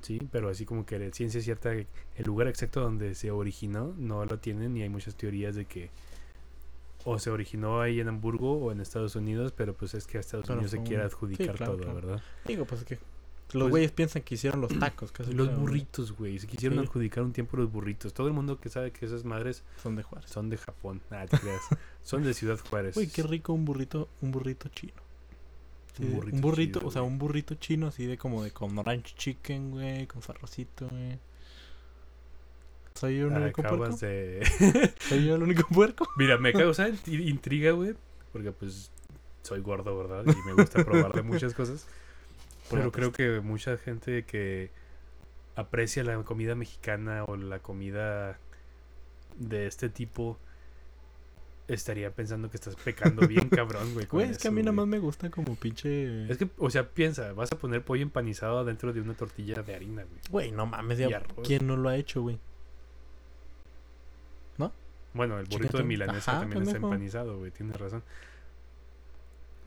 [0.00, 1.86] Sí, pero así como que la ciencia cierta, el
[2.24, 5.90] lugar exacto donde se originó no lo tienen y hay muchas teorías de que
[7.04, 10.20] o se originó ahí en Hamburgo o en Estados Unidos, pero pues es que a
[10.20, 11.94] Estados Pero Unidos se quiere adjudicar sí, claro, todo, claro.
[11.94, 12.22] ¿verdad?
[12.46, 12.98] Digo, pues que
[13.52, 15.12] Los Pues- güeyes piensan que hicieron los tacos.
[15.12, 16.38] casi Los burritos, güey.
[16.38, 16.84] Se quisieron Sí.
[16.86, 18.14] adjudicar un tiempo los burritos.
[18.14, 20.30] Todo el mundo que sabe que esas madres Son de Juárez.
[20.30, 21.00] son de Japón.
[21.10, 21.60] Ah, te creas.
[22.02, 22.94] son de Ciudad Juárez.
[22.94, 24.94] Güey, qué rico un burrito, un burrito chino.
[25.96, 28.50] Sí, Un burrito un burrito, chido, o sea, un burrito chino así de como de
[28.50, 31.18] con orange chicken, güey, con su arrocito, güey.
[32.94, 33.76] ¿Soy yo el único puerco?
[33.84, 34.42] Acabas de...
[35.08, 36.06] ¿Soy yo el único puerco?
[36.16, 37.94] Mira, me causa intriga, güey.
[38.32, 38.90] Porque pues
[39.42, 40.24] soy gordo, ¿verdad?
[40.26, 41.86] Y me gusta probar de muchas cosas.
[42.72, 44.70] Pero creo que mucha gente que
[45.54, 48.38] aprecia la comida mexicana o la comida
[49.36, 50.38] de este tipo
[51.68, 54.06] estaría pensando que estás pecando bien cabrón, güey.
[54.06, 56.30] Güey, es que a mí nada más me gusta como pinche...
[56.30, 59.74] Es que, o sea, piensa, vas a poner pollo empanizado dentro de una tortilla de
[59.74, 60.20] harina, güey.
[60.30, 61.22] Güey, no mames, ya.
[61.44, 62.38] ¿quién no lo ha hecho, güey?
[65.14, 67.50] Bueno, el burrito de milanesa Ajá, también está empanizado, güey.
[67.50, 68.02] Tienes razón.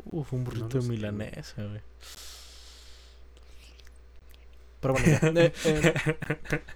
[0.06, 0.98] Uf, un burrito de sé, güey.
[0.98, 1.82] milanesa, güey.
[4.86, 5.42] Pero bueno, ya.
[5.46, 5.94] Eh, eh,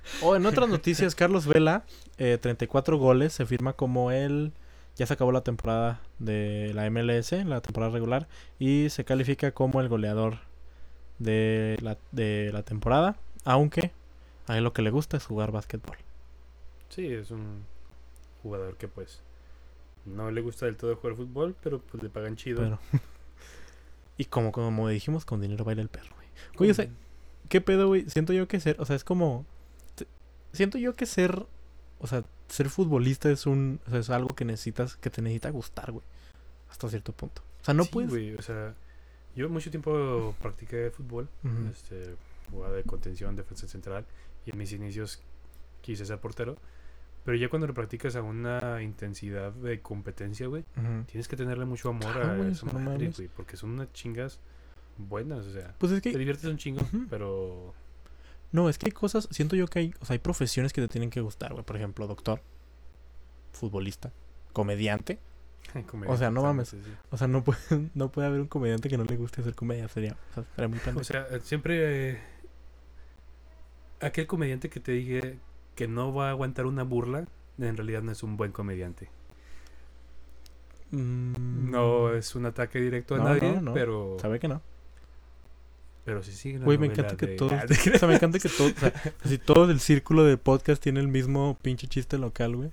[0.23, 1.83] oh, en otras noticias, Carlos Vela,
[2.17, 4.51] eh, 34 goles, se firma como él.
[4.95, 9.79] Ya se acabó la temporada de la MLS, la temporada regular, y se califica como
[9.79, 10.39] el goleador
[11.19, 13.15] de la, de la temporada.
[13.45, 13.91] Aunque
[14.47, 15.97] a él lo que le gusta es jugar básquetbol.
[16.89, 17.63] Sí, es un
[18.41, 19.21] jugador que pues
[20.05, 22.61] no le gusta del todo jugar fútbol, pero pues le pagan chido.
[22.63, 22.79] Pero-
[24.17, 26.15] y como, como dijimos, con dinero baila el perro,
[26.57, 26.71] güey.
[26.71, 26.73] O
[27.49, 28.09] ¿Qué pedo, güey?
[28.09, 29.45] Siento yo que ser, o sea, es como...
[30.53, 31.45] Siento yo que ser,
[31.99, 35.49] o sea, ser futbolista es un, o sea, es algo que necesitas, que te necesita
[35.51, 36.03] gustar, güey.
[36.71, 37.41] Hasta cierto punto.
[37.61, 38.09] O sea, no Sí, puedes...
[38.09, 38.73] güey, o sea,
[39.35, 41.67] yo mucho tiempo practiqué fútbol, Ujú.
[41.71, 42.15] este,
[42.51, 44.05] jugaba de contención, defensa central,
[44.45, 45.19] y en mis inicios
[45.81, 46.57] quise ser portero.
[47.25, 50.63] Pero ya cuando lo practicas a una intensidad de competencia, güey,
[51.07, 54.39] tienes que tenerle mucho amor Claro, a güey, esa madre, güey, porque son unas chingas
[54.99, 56.17] buenas, o sea, Pues es te que...
[56.17, 57.73] diviertes un chingo, pero
[58.51, 59.27] No, es que hay cosas...
[59.31, 61.63] Siento yo que hay, o sea, hay profesiones que te tienen que gustar, güey.
[61.65, 62.41] Por ejemplo, doctor,
[63.51, 64.11] futbolista,
[64.53, 65.19] comediante.
[65.87, 66.69] comedia, O sea, no mames.
[66.69, 66.91] sí, sí.
[67.11, 67.59] O sea, no puede,
[67.95, 69.87] no puede haber un comediante que no le guste hacer comedia.
[69.87, 70.99] Sería, o sea, sería muy pendejo.
[71.01, 72.19] O sea, siempre eh,
[74.01, 75.21] aquel comediante que te diga
[75.75, 77.27] que no va a aguantar una burla,
[77.57, 79.09] en realidad no es un buen comediante.
[80.91, 83.73] Mm, No es un ataque directo a No, nadie, no, no.
[83.73, 84.61] pero Sabe que no.
[86.05, 87.51] Pero sí sigue la Güey, me encanta que de- todos.
[87.53, 88.71] Ah, ¿te O sea, me encanta que todos.
[88.73, 88.93] O sea,
[89.25, 92.71] si todo el círculo de podcast tiene el mismo pinche chiste local, güey.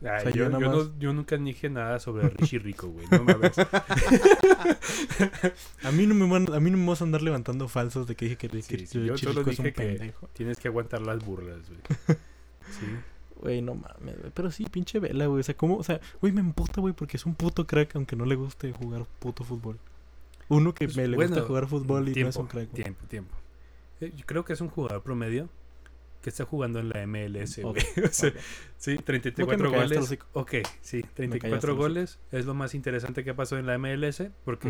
[0.00, 2.86] Ay, o sea, yo, yo nada yo no- yo nunca dije nada sobre Richie Rico,
[2.88, 3.04] güey.
[3.10, 3.52] No mames.
[5.82, 8.14] A mí no me van, a mí no me vas a andar levantando falsos de
[8.14, 10.28] que dije que, que Sí, solo es un pendejo.
[10.32, 11.80] Tienes que aguantar las burlas, güey.
[12.78, 12.86] Sí.
[13.40, 14.32] Güey, no mames, güey.
[14.34, 15.40] Pero sí, pinche vela, güey.
[15.40, 15.76] O sea, ¿cómo?
[15.76, 18.72] O sea, güey, me emputa, güey, porque es un puto crack aunque no le guste
[18.72, 19.78] jugar puto fútbol.
[20.48, 22.70] Uno que Pues, me le bueno, gusta jugar fútbol y no es tiempo, un crack.
[22.70, 22.82] güey.
[22.82, 23.34] Tiempo, tiempo.
[24.00, 25.48] Eh, Yo creo que es un jugador promedio
[26.22, 27.82] que está jugando en la MLS, güey.
[28.04, 28.32] O sea.
[28.76, 30.18] Sí, ¿Por qué 34 me callaste el goles.
[30.32, 31.74] Ok, sí, callaste 34 el hocico.
[31.76, 34.22] goles es lo más interesante que pasó en la MLS.
[34.44, 34.68] Porque,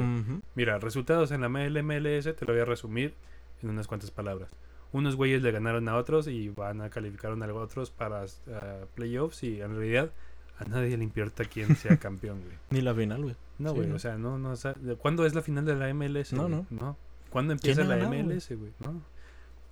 [0.55, 3.15] mira, resultados en la MLS te lo voy a resumir
[3.63, 4.51] en unas cuantas palabras.
[4.93, 9.43] Unos güeyes le ganaron a otros y van a calificar a otros para ah, playoffs
[9.43, 10.11] y en realidad
[10.59, 12.57] a nadie le importa quién sea campeón, güey.
[12.71, 13.37] Ni la final, güey.
[13.59, 13.97] No, Sí, güey, ¿no?
[13.97, 16.33] o sea, no, no, o sea, ¿cuándo es la final de la MLS?
[16.33, 16.65] No, güey?
[16.71, 16.97] no.
[17.31, 18.15] ¿Cuándo empieza la ganado?
[18.25, 18.73] MLS, güey?
[18.81, 19.03] No.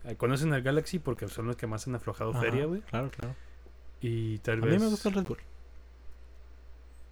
[0.04, 2.80] Eh, Conocen al Galaxy porque son los que más han aflojado Ajá, feria, güey.
[2.82, 3.34] Claro, claro.
[4.00, 5.38] Y tal A vez mí me gusta el Red Bull.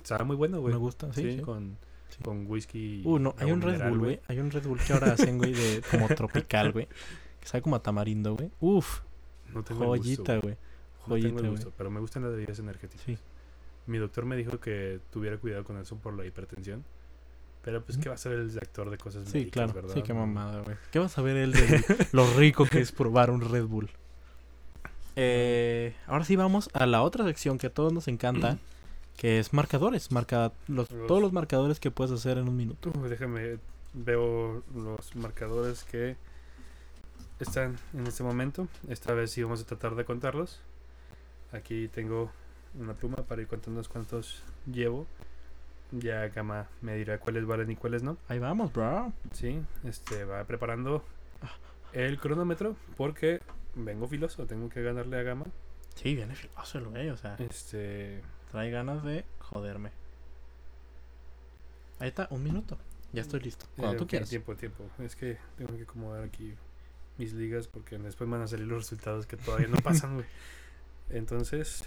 [0.02, 0.74] Sabe muy bueno, güey.
[0.74, 1.22] Me gusta, sí.
[1.22, 1.40] Sí, sí.
[1.42, 1.76] Con,
[2.10, 2.22] Sí.
[2.22, 3.02] con whisky.
[3.04, 4.20] Uh, no, hay un Red Bull, güey.
[4.28, 6.86] Hay un Red Bull que ahora hacen, güey, de como tropical, güey.
[7.40, 8.50] Que sabe como a tamarindo, güey.
[8.60, 9.00] Uf,
[9.52, 10.54] No tengo joyita, güey.
[10.54, 11.60] No Joyita, güey.
[11.76, 13.04] pero me gustan las bebidas energéticas.
[13.04, 13.18] Sí.
[13.86, 16.84] Mi doctor me dijo que tuviera cuidado con eso por la hipertensión.
[17.62, 19.72] Pero pues, ¿qué va a saber el actor de cosas Sí, médicas, claro.
[19.72, 19.94] verdad?
[19.94, 20.76] Sí, qué mamada, güey.
[20.90, 23.88] ¿Qué vas a ver él de lo rico que es probar un Red Bull?
[25.16, 28.58] Eh, ahora sí vamos a la otra sección que a todos nos encanta,
[29.16, 30.10] que es marcadores.
[30.12, 32.90] Marca los, Los- todos los marcadores que puedes hacer en un minuto.
[32.98, 33.58] Uh, déjame,
[33.92, 36.16] veo los marcadores que
[37.40, 38.68] están en este momento.
[38.88, 40.60] Esta vez sí vamos a tratar de contarlos.
[41.52, 42.30] Aquí tengo
[42.78, 45.06] una pluma para ir contando cuántos llevo.
[45.92, 48.16] Ya Gama me dirá cuáles valen y cuáles no.
[48.28, 49.12] Ahí vamos, bro.
[49.32, 51.04] Sí, este va preparando
[51.92, 53.40] el cronómetro porque
[53.74, 55.46] vengo filoso, tengo que ganarle a Gama.
[55.94, 58.20] Sí, viene filoso el güey, o sea, Este,
[58.50, 59.90] trae ganas de joderme.
[62.00, 62.76] Ahí está, un minuto.
[63.12, 63.66] Ya estoy listo.
[63.76, 64.28] Cuando eh, tú quieras.
[64.28, 64.84] Tiempo, tiempo.
[64.98, 66.54] Es que tengo que acomodar aquí
[67.16, 70.26] mis ligas porque después van a salir los resultados que todavía no pasan, güey.
[71.10, 71.84] Entonces,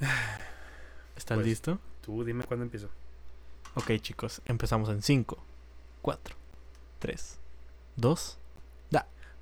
[1.16, 1.78] ¿Estás pues, listo?
[2.02, 2.88] tú dime cuándo empiezo.
[3.74, 5.38] Ok, chicos, empezamos en 5,
[6.02, 6.36] 4,
[6.98, 7.38] 3,
[7.96, 8.38] 2,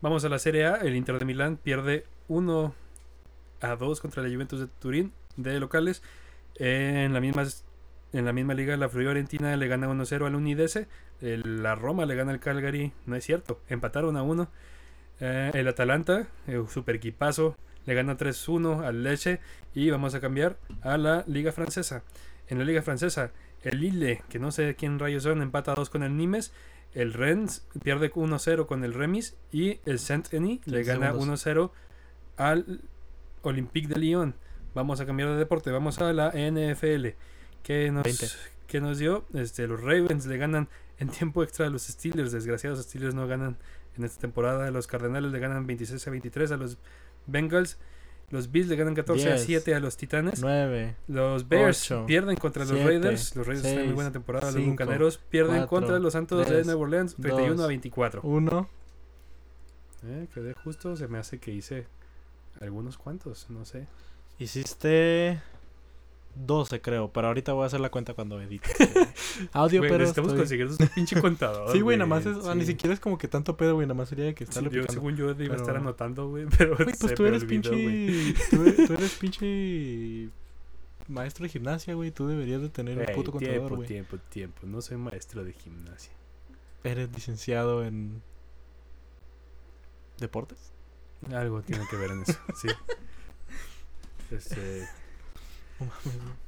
[0.05, 0.75] Vamos a la Serie A.
[0.75, 2.75] El Inter de Milán pierde 1
[3.63, 6.03] a 2 contra la Juventus de Turín de locales.
[6.57, 7.47] En la misma,
[8.13, 10.89] en la misma liga, la Fiorentina le gana 1-0 al Unidese.
[11.21, 12.93] La Roma le gana al Calgary.
[13.07, 13.63] No es cierto.
[13.71, 14.47] Empataron a 1.
[15.21, 19.41] Eh, el Atalanta, eh, super equipazo, le gana 3-1 al Leche.
[19.75, 22.03] Y vamos a cambiar a la Liga Francesa.
[22.49, 23.33] En la Liga Francesa,
[23.63, 26.53] el Lille, que no sé quién rayos son, empata a 2 con el Nimes.
[26.93, 29.37] El Rennes pierde 1-0 con el Remis.
[29.51, 31.47] Y el Saint-Denis le 15 gana segundos.
[31.47, 31.71] 1-0
[32.37, 32.81] al
[33.43, 34.35] Olympique de Lyon.
[34.75, 35.71] Vamos a cambiar de deporte.
[35.71, 37.09] Vamos a la NFL.
[37.63, 38.27] Que nos, 20.
[38.67, 39.25] que nos dio?
[39.35, 40.69] Este, los Ravens le ganan
[40.99, 42.33] en tiempo extra a los Steelers.
[42.33, 43.57] Desgraciados Steelers no ganan
[43.97, 44.71] en esta temporada.
[44.71, 46.79] Los Cardenales le ganan 26 a 23 a los
[47.27, 47.79] Bengals.
[48.31, 49.45] Los Bills le ganan 14 a 10.
[49.45, 50.41] 7 a los Titanes.
[50.41, 53.37] 9, Los Bears pierden contra los Raiders.
[53.37, 54.51] Los Raiders están en muy buena temporada.
[54.51, 58.21] los Bucaneros pierden contra los Santos de Nueva Orleans 31 a dos, 24.
[58.23, 58.69] 1.
[60.07, 60.97] Eh, quedé justo.
[60.97, 61.87] Se me hace que hice
[62.61, 63.49] algunos cuantos.
[63.51, 63.87] No sé.
[64.39, 65.41] Hiciste
[66.37, 67.13] 12, creo.
[67.13, 68.69] Pero ahorita voy a hacer la cuenta cuando edite.
[69.53, 69.99] Audio, Güey, pero.
[70.01, 71.71] necesitamos estoy- conseguir un pinche contador.
[71.73, 72.45] Sí, güey, nada más es.
[72.47, 72.69] ah, Ni sí.
[72.73, 73.87] siquiera es como que tanto pedo, güey.
[73.87, 74.93] Nada más sería que Sí, estarle yo, picando.
[74.93, 78.35] según yo iba a estar anotando, güey, pero Güey, pues tú me eres olvidó, pinche.
[78.51, 80.29] Tú eres, tú eres pinche.
[81.07, 82.11] Maestro de gimnasia, güey.
[82.11, 83.89] Tú deberías de tener un Ey, puto contador, tiempo, güey.
[83.89, 84.61] tiempo, tiempo.
[84.67, 86.13] No soy maestro de gimnasia.
[86.83, 88.23] Eres licenciado en.
[90.19, 90.73] ¿Deportes?
[91.33, 92.69] Algo tiene que ver en eso, sí.
[94.31, 94.87] Este.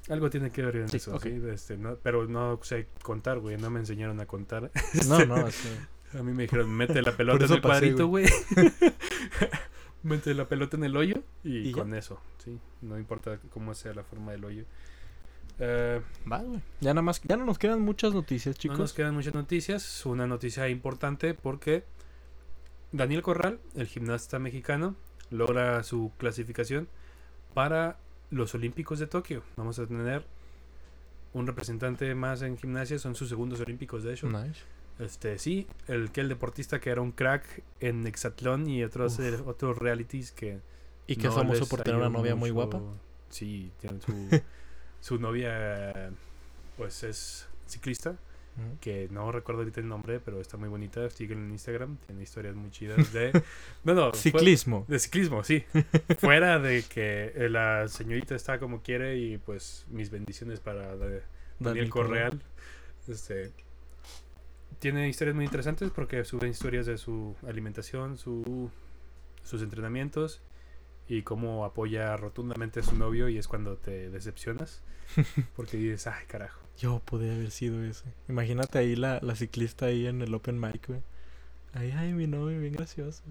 [0.09, 1.41] Algo tiene que ver en Sí, eso, sí.
[1.51, 3.57] Este, no, pero no sé contar, güey.
[3.57, 4.70] No me enseñaron a contar.
[5.09, 5.68] No, no, sí.
[6.18, 8.27] A mí me dijeron, mete la pelota en el pasé, cuadrito, güey.
[10.03, 11.83] mete la pelota en el hoyo y, ¿Y ya?
[11.83, 12.59] con eso, sí.
[12.83, 14.64] No importa cómo sea la forma del hoyo.
[15.59, 16.01] Eh,
[16.31, 16.61] Va, güey.
[16.81, 17.20] Ya nada más.
[17.24, 18.79] Ya no nos quedan muchas noticias, No chicos.
[18.79, 20.05] nos quedan muchas noticias.
[20.07, 21.85] Una noticia importante porque
[22.93, 24.95] Daniel Corral, el gimnasta mexicano,
[25.31, 26.89] logra su clasificación
[27.55, 27.99] para
[28.31, 29.43] los Olímpicos de Tokio.
[29.57, 30.24] Vamos a tener
[31.33, 32.99] un representante más en gimnasia.
[32.99, 34.29] Son sus segundos Olímpicos, de hecho.
[34.29, 34.61] Nice.
[34.99, 39.39] Este, sí, el que el deportista que era un crack en hexatlón y otros, eh,
[39.45, 40.61] otros realities que
[41.07, 42.81] Y que es famoso por tener una novia muy guapa.
[43.29, 44.41] Sí, tiene su,
[45.01, 46.11] su novia,
[46.79, 48.16] pues es ciclista
[48.81, 51.11] Que no recuerdo ahorita el nombre, pero está muy bonita.
[51.11, 53.33] Síguenla en Instagram, tiene historias muy chidas de.
[53.85, 54.85] No, no, fue- Ciclismo.
[54.89, 55.65] de ciclismo, sí.
[56.19, 61.23] Fuera de que eh, la señorita está como quiere y pues mis bendiciones para de-
[61.59, 62.41] Daniel Correal.
[63.09, 63.53] Este,
[64.79, 68.71] tiene historias muy interesantes porque sube historias de su alimentación, su,
[69.43, 70.41] sus entrenamientos
[71.09, 74.83] y cómo apoya rotundamente a su novio y es cuando te decepcionas
[75.57, 76.61] porque dices, ay carajo.
[76.79, 78.05] Yo podría haber sido ese.
[78.29, 81.01] Imagínate ahí la, la ciclista ahí en el open mic, güey.
[81.72, 83.22] Ay, ay, mi novio, bien gracioso.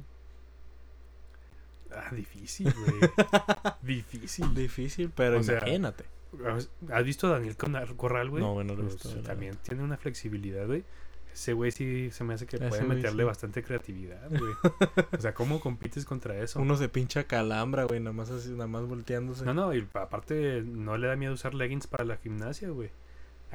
[1.92, 3.00] Ah, difícil, güey.
[3.82, 4.54] difícil.
[4.54, 6.06] Difícil, pero O imagínate.
[6.46, 8.44] ¿Has- ¿Has visto a Daniel Corral, güey?
[8.44, 10.84] No, güey, no lo he Pues, visto, también tiene una flexibilidad, güey.
[11.34, 13.28] Ese güey sí se me hace que Ese puede meterle sí.
[13.28, 14.54] bastante creatividad, güey.
[15.18, 16.60] o sea, ¿cómo compites contra eso?
[16.62, 19.46] Uno se pincha calambra, güey, nada más así, nada más volteándose.
[19.46, 22.90] No, no, y pa- aparte no le da miedo usar leggings para la gimnasia, güey.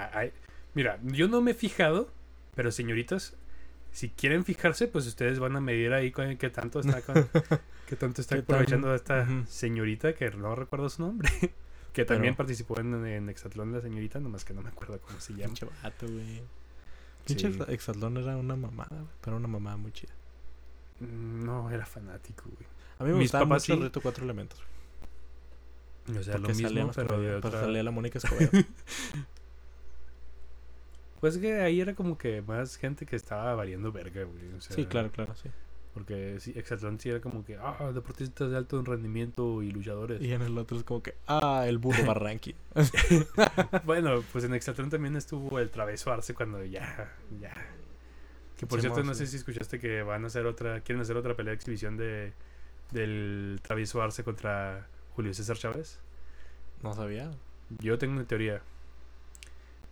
[0.01, 0.33] Ah, ay,
[0.75, 2.11] Mira, yo no me he fijado,
[2.55, 3.35] pero señoritas,
[3.93, 7.15] si quieren fijarse, pues ustedes van a medir ahí con qué tanto está con,
[7.89, 11.29] qué tanto está ¿Qué tan- aprovechando a esta señorita que no recuerdo su nombre.
[11.93, 15.19] que también Pero- participó en, en Exatlón la señorita, nomás que no me acuerdo cómo
[15.21, 15.47] se llama.
[15.47, 16.41] Pinche vato, güey.
[17.27, 17.59] Pinche Sí.
[17.69, 19.11] exatlón era una mamada, güey.
[19.21, 20.13] Pero una mamada muy chida.
[21.01, 22.67] Mm, No, era fanático, güey.
[23.01, 24.61] A mí me Mis gustaba papás mucho el reto cuatro elementos.
[26.07, 27.51] güey, O sea, lo porque mismo, pero de otra...
[27.61, 28.51] salía la Mónica Escobedo.
[31.21, 34.53] Pues que ahí era como que más gente que estaba variando verga, güey.
[34.57, 35.51] O sea, sí, claro, claro, sí.
[35.93, 40.23] Porque sí, Exatlón sí era como que, ah, deportistas de alto rendimiento y luchadores.
[40.23, 42.55] Y en el otro es como que, ah, el burro Barranqui.
[43.85, 47.55] bueno, pues en Exatlón también estuvo el traveso Arce cuando ya, ya.
[48.57, 49.21] Que por cierto, no sí.
[49.21, 52.33] sé si escuchaste que van a hacer otra, quieren hacer otra pelea de exhibición de
[52.93, 56.01] del travieso Arce contra Julio César Chávez.
[56.83, 57.31] no sabía.
[57.79, 58.63] Yo tengo una teoría.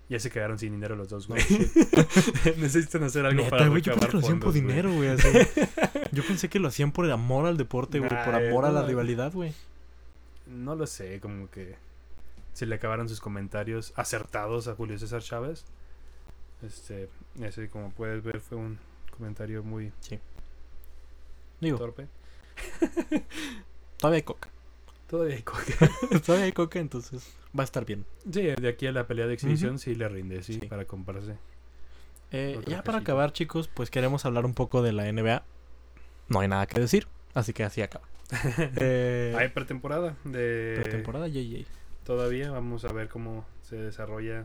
[0.08, 1.42] Ya se quedaron sin dinero los dos, güey.
[2.56, 5.08] Necesitan hacer algo Neta, para güey, yo pensé recabar que lo hacían por dinero, güey.
[5.10, 5.28] así.
[6.12, 8.08] Yo pensé que lo hacían por el amor al deporte, güey.
[8.08, 9.52] por amor a la rivalidad, güey.
[10.46, 11.76] No lo sé, como que
[12.54, 15.66] se le acabaron sus comentarios acertados a Julio César Chávez.
[16.62, 18.78] Este, ese como puedes ver fue un
[19.16, 19.92] comentario muy
[21.60, 22.06] Digo, torpe.
[23.98, 24.48] todavía hay coca.
[25.08, 25.62] Todavía hay coca.
[26.26, 28.04] todavía hay coca, entonces va a estar bien.
[28.30, 30.66] Sí, de aquí a la pelea de exhibición sí le rinde, sí, Sí.
[30.66, 31.36] para comprarse.
[32.30, 35.42] Eh, ya para acabar, chicos, pues queremos hablar un poco de la NBA.
[36.28, 37.06] no hay nada que decir.
[37.34, 38.04] Así que así acaba.
[38.76, 41.66] Eh, Hay pretemporada de pretemporada, yay.
[42.04, 42.50] todavía.
[42.50, 44.44] Vamos a ver cómo se desarrolla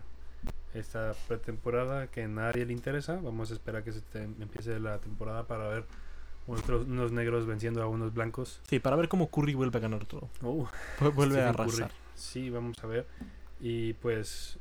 [0.73, 3.19] esta pretemporada que a nadie le interesa.
[3.21, 5.83] Vamos a esperar que se te- empiece la temporada para ver
[6.47, 8.59] otros, unos negros venciendo a unos blancos.
[8.69, 10.29] Sí, para ver cómo Curry vuelve a ganar todo.
[10.41, 10.67] Vu-
[11.15, 11.63] Vuelve a Curry.
[11.63, 11.91] arrasar.
[12.15, 13.05] Sí, vamos a ver.
[13.61, 14.57] Y pues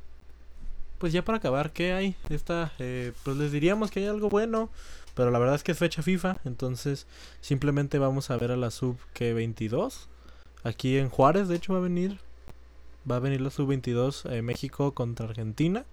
[0.97, 2.15] Pues ya para acabar, ¿qué hay?
[2.29, 4.69] Esta, eh, pues les diríamos que hay algo bueno,
[5.15, 7.05] pero la verdad es que es fecha FIFA, entonces
[7.41, 10.07] simplemente vamos a ver a la sub que 22.
[10.63, 12.19] Aquí en Juárez, de hecho, va a venir,
[13.09, 15.83] va a venir la sub 22 eh, México contra Argentina.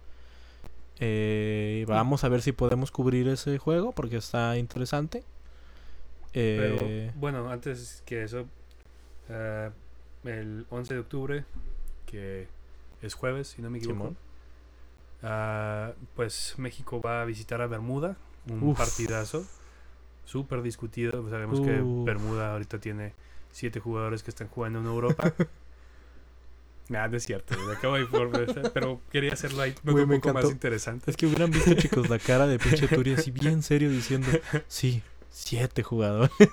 [1.01, 5.25] Eh, vamos a ver si podemos cubrir ese juego porque está interesante.
[6.33, 8.47] Pero Eh, bueno, antes que eso,
[9.29, 9.71] eh,
[10.25, 11.45] el 11 de octubre,
[12.07, 12.49] que
[13.03, 14.15] es jueves, si no me equivoco,
[15.23, 18.17] ah, pues México va a visitar a Bermuda,
[18.49, 18.79] un Uf.
[18.79, 19.45] partidazo,
[20.25, 21.29] súper discutido.
[21.31, 21.65] Sabemos Uh.
[21.65, 23.13] que Bermuda ahorita tiene
[23.53, 25.33] siete jugadores que están jugando en Europa.
[26.89, 30.33] Nada, no es cierto, me acabo de informar, pero quería hacerlo ahí un me poco
[30.35, 31.09] más interesante.
[31.11, 34.27] Es que hubieran visto, chicos, la cara de pinche Turi así bien serio diciendo,
[34.67, 35.01] sí,
[35.31, 36.31] siete jugadores.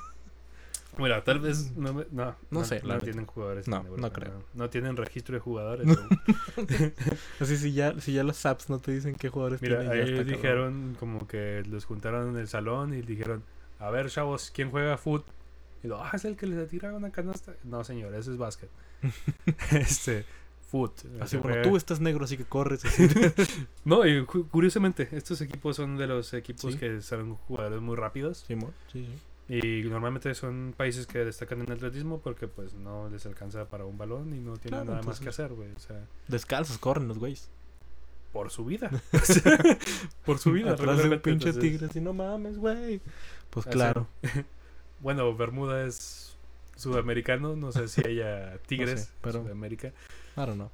[0.97, 3.67] Bueno, tal vez no, me- no, No sé, no tienen jugadores.
[3.67, 4.41] No, no creo.
[4.55, 5.85] No, tienen registro de jugadores.
[5.85, 5.95] ¿no?
[7.39, 9.95] Así si ya, si ya los apps no te dicen qué jugadores Mira, tienen.
[9.99, 10.27] está cabrón.
[10.33, 13.43] dijeron como que los juntaron en el salón y dijeron,
[13.77, 15.23] a ver, chavos, ¿quién juega foot?
[15.83, 17.53] Y lo, ah, es el que les tira una canasta.
[17.63, 18.71] No, señor, ese es básquet.
[19.73, 20.25] este,
[20.67, 20.93] foot.
[21.21, 22.83] Así, juega- tú estás negro, así que corres.
[22.85, 23.07] Así.
[23.85, 26.79] No, y cu- curiosamente, estos equipos son de los equipos Sí.
[26.79, 28.43] que son jugadores muy rápidos.
[28.47, 28.55] Sí,
[28.91, 29.07] sí.
[29.49, 33.97] Y normalmente son países que destacan en atletismo porque pues no les alcanza para un
[33.97, 35.71] balón y no tienen Claro, nada más que hacer, güey.
[35.71, 37.49] O sea, Descalzos corren los güeyes.
[38.33, 38.91] por su vida.
[40.25, 40.71] por su vida.
[40.73, 42.99] Atrás de un pinche entonces- tigre, así no mames, güey.
[43.49, 43.73] Pues Así.
[43.73, 44.07] claro.
[44.99, 46.35] Bueno, Bermuda es
[46.75, 49.93] sudamericano, no sé si haya tigres sé, pero- en Sudamérica.
[50.37, 50.71] I don't know.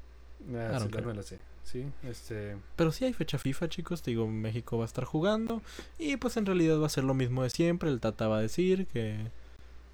[0.55, 1.23] Ah, I don't sí, care.
[1.23, 1.39] sé.
[1.63, 4.01] Sí, este, Pero sí hay fecha FIFA, chicos.
[4.01, 5.61] Te digo, México va a estar jugando.
[5.97, 7.89] Y pues en realidad va a ser lo mismo de siempre.
[7.89, 9.31] El Tata va a decir que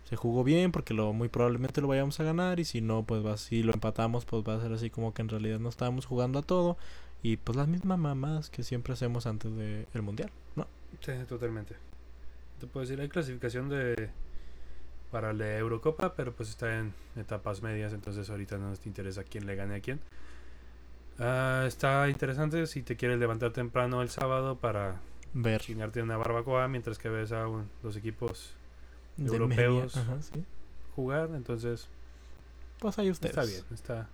[0.09, 2.59] se jugó bien porque lo muy probablemente lo vayamos a ganar.
[2.59, 5.21] Y si no, pues va, si lo empatamos, pues va a ser así como que
[5.21, 6.77] en realidad no estábamos jugando a todo.
[7.21, 10.67] Y pues las mismas mamadas que siempre hacemos antes del mundial, ¿no?
[11.01, 11.75] sí, totalmente.
[12.59, 14.09] Te puedo decir, hay clasificación de
[15.11, 19.45] para la Eurocopa, pero pues está en etapas medias, entonces ahorita no te interesa quién
[19.45, 19.99] le gane a quién.
[21.19, 25.01] Ah, está interesante si te quieres levantar temprano el sábado para
[25.33, 28.53] Ver chingarte una barbacoa mientras que ves a un- los equipos
[29.17, 29.95] de europeos.
[29.95, 30.43] media, ajá, sí.
[30.95, 31.87] jugar, entonces
[32.79, 33.37] Pues ahí ustedes.
[33.37, 34.07] está bien, está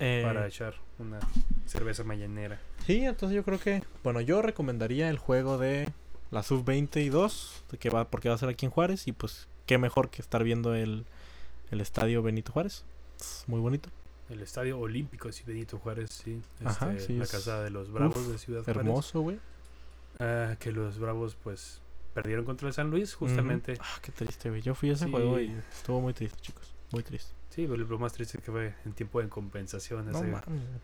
[0.00, 1.18] Eh, para echar una
[1.66, 2.58] cerveza mañanera.
[2.86, 5.88] Sí, entonces yo creo que, bueno, yo recomendaría el juego de
[6.30, 9.48] la sub 22, de que va porque va a ser aquí en Juárez y pues
[9.66, 11.06] qué mejor que estar viendo el,
[11.70, 12.84] el estadio Benito Juárez.
[13.20, 13.88] Es muy bonito,
[14.30, 16.40] El Estadio Olímpico de Benito Juárez, sí.
[16.64, 18.80] Ajá, Este, sí, la es- casa de los Bravos uf, de Ciudad Juárez.
[18.80, 19.38] hermoso, güey.
[20.20, 21.80] Ah, que los Bravos, pues,
[22.14, 23.72] perdieron contra el San Luis, justamente.
[23.72, 23.82] Ujú.
[23.84, 24.62] Ah, qué triste, güey.
[24.62, 25.10] Yo fui a ese Sí.
[25.10, 26.74] juego y estuvo muy triste, chicos.
[26.92, 27.32] Muy triste.
[27.58, 30.22] Sí, pero lo más triste que fue en tiempo de compensación No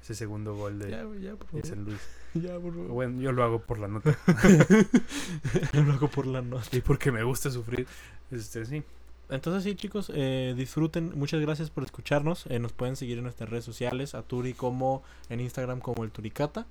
[0.02, 1.62] ese, segundo gol de, Ya, ya, por de.
[1.68, 2.00] San Luis.
[2.34, 2.88] Ya, por favor.
[2.88, 4.18] Bueno, yo lo hago por la nota
[5.72, 6.76] Yo lo hago por la noche.
[6.76, 7.86] y porque me gusta sufrir.
[8.32, 8.82] Este, sí.
[9.30, 11.12] Entonces sí, chicos, eh, disfruten.
[11.14, 12.46] Muchas gracias por escucharnos.
[12.48, 16.10] Eh, nos pueden seguir en nuestras redes sociales, a Turi como en Instagram como el
[16.10, 16.66] Turicata.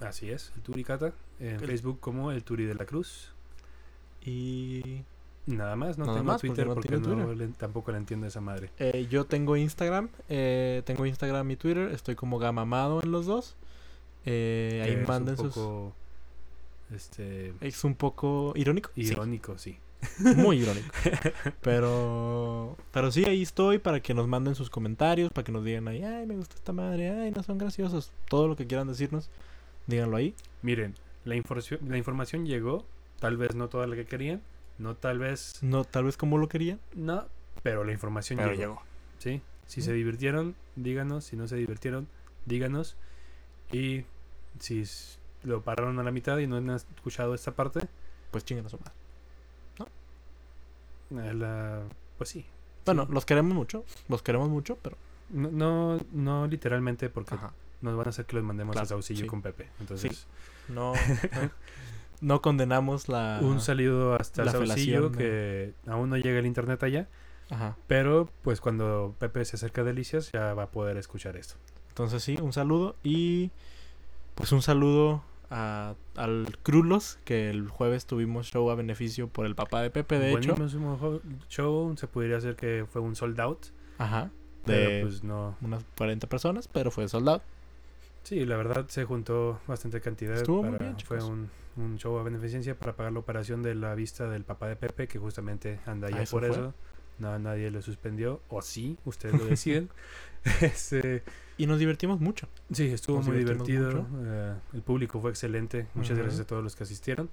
[0.00, 1.14] Así es, el Turicata.
[1.40, 3.32] En El- Facebook como el Turi de la Cruz.
[4.22, 5.04] Y
[5.48, 7.36] Nada más, no Nada tengo más, porque Twitter no porque, no Twitter.
[7.36, 8.70] le- tampoco la entiendo esa madre.
[8.78, 13.56] Eh, yo tengo Instagram, eh, tengo Instagram y Twitter, estoy como gamamado en los dos.
[14.26, 15.54] Eh, ahí Que es manden un sus...
[15.54, 15.92] poco
[16.94, 18.90] este Es un poco irónico.
[18.96, 19.78] Irónico, sí.
[20.36, 20.86] muy irónico.
[21.62, 25.88] Pero, pero sí, ahí estoy para que nos manden sus comentarios, para que nos digan
[25.88, 28.12] ahí, ay, me gusta esta madre, ay, no son graciosos.
[28.28, 29.28] Todo lo que quieran decirnos,
[29.86, 30.34] díganlo ahí.
[30.62, 30.94] Miren,
[31.24, 32.84] la información la información llegó,
[33.18, 34.40] tal vez no toda la que querían,
[34.78, 36.80] no tal vez No, tal vez como lo querían.
[36.94, 37.26] no,
[37.62, 38.82] pero la información llegó.
[39.18, 39.42] ¿sí?
[39.66, 41.24] Si se divirtieron, díganos.
[41.24, 42.08] Si no se divirtieron,
[42.46, 42.96] díganos.
[43.72, 44.04] Y
[44.60, 44.84] si
[45.42, 47.80] lo pararon a la mitad y no han escuchado esta parte,
[48.30, 48.92] Pues chinguen a su madre.
[51.34, 51.82] la-
[52.16, 52.44] pues sí.
[52.84, 54.96] Bueno, los queremos mucho, los queremos mucho, pero...
[55.30, 57.52] No, no, no literalmente porque Ajá.
[57.82, 59.26] nos van a hacer que los mandemos Claro, a Saucillo sí.
[59.26, 59.68] con Pepe.
[59.80, 60.26] Entonces,
[60.68, 60.92] No,
[61.32, 61.50] no,
[62.20, 63.38] no condenamos la...
[63.42, 67.08] un saludo hasta la Saucillo que aún no llega el internet allá.
[67.50, 67.76] Ajá.
[67.86, 71.54] Pero pues cuando Pepe se acerca a Delicias ya va a poder escuchar esto.
[71.88, 73.50] Entonces sí, un saludo y
[74.34, 79.54] pues un saludo a- al Crulos, que el jueves tuvimos show a beneficio por el
[79.54, 80.54] papá de Pepe, de hecho.
[80.54, 81.94] Buenísimo jo- show.
[81.96, 83.66] Se podría hacer que fue un sold out.
[83.96, 84.30] Ajá.
[84.66, 85.56] Pero De pues no.
[85.62, 87.40] unas 40 personas, pero fue soldado.
[88.24, 90.34] Sí, la verdad se juntó bastante cantidad.
[90.36, 91.48] Estuvo muy bien, fue un,
[91.78, 95.08] un show a beneficencia para pagar la operación de la vista del papá de Pepe,
[95.08, 96.50] que justamente anda Ah, allá ¿eso por fue?
[96.56, 96.74] eso.
[97.18, 98.40] No, nadie lo suspendió.
[98.48, 99.88] O sí, ustedes lo deciden.
[100.60, 101.22] Este,
[101.56, 102.46] Y nos divertimos mucho.
[102.72, 104.06] sí, estuvo Nos muy divertido.
[104.24, 105.86] eh, el público fue excelente.
[105.94, 107.28] Muchas gracias a todos los que asistieron.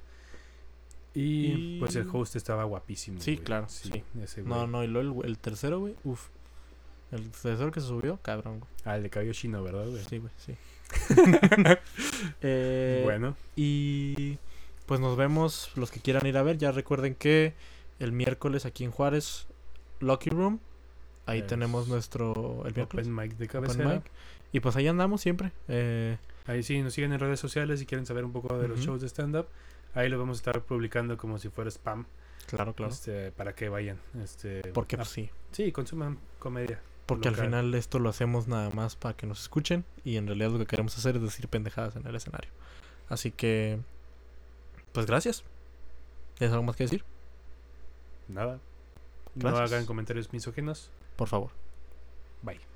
[1.13, 3.21] Y, Y- pues el host estaba guapísimo.
[3.21, 3.45] Sí, güey.
[3.45, 4.03] claro, sí.
[4.21, 4.67] ese No, güey.
[4.67, 6.27] no, y luego el, el tercero, güey, uf.
[7.11, 8.71] El tercero que se subió, cabrón, güey.
[8.83, 10.03] Ah, el de cabello chino, ¿verdad, güey?
[10.03, 10.55] Sí, güey, sí.
[12.41, 14.37] Eh, bueno, Y
[14.85, 16.57] pues nos vemos los que quieran ir a ver.
[16.57, 17.53] Ya recuerden que
[17.99, 19.47] el miércoles aquí en Juárez,
[19.99, 20.59] Lucky Room.
[21.25, 22.63] Ahí Es tenemos nuestro.
[22.65, 23.07] El miércoles.
[23.07, 23.95] open mic de cabecera.
[23.95, 24.03] mic.
[24.51, 25.51] Y pues ahí andamos siempre.
[25.67, 26.17] Eh,
[26.47, 29.01] Ahí sí, nos siguen en redes sociales si quieren saber un poco de los shows
[29.01, 29.47] de stand-up.
[29.95, 32.05] Ahí lo vamos a estar publicando como si fuera spam.
[32.45, 32.91] claro, claro.
[32.93, 33.97] este, para que vayan.
[34.23, 35.29] Este, Porque ah, pues sí.
[35.51, 36.79] sí, consuman comedia.
[37.05, 39.85] Porque al final esto lo hacemos nada más para que nos escuchen.
[40.03, 42.49] Y en realidad lo que queremos hacer es decir pendejadas en el escenario.
[43.09, 43.79] Así que.
[44.91, 45.43] Pues gracias.
[46.37, 47.03] ¿Tienes algo más que decir?
[48.27, 48.59] Nada.
[49.35, 50.89] No hagan comentarios misóginos.
[51.15, 51.51] Por favor.
[52.41, 52.74] Bye.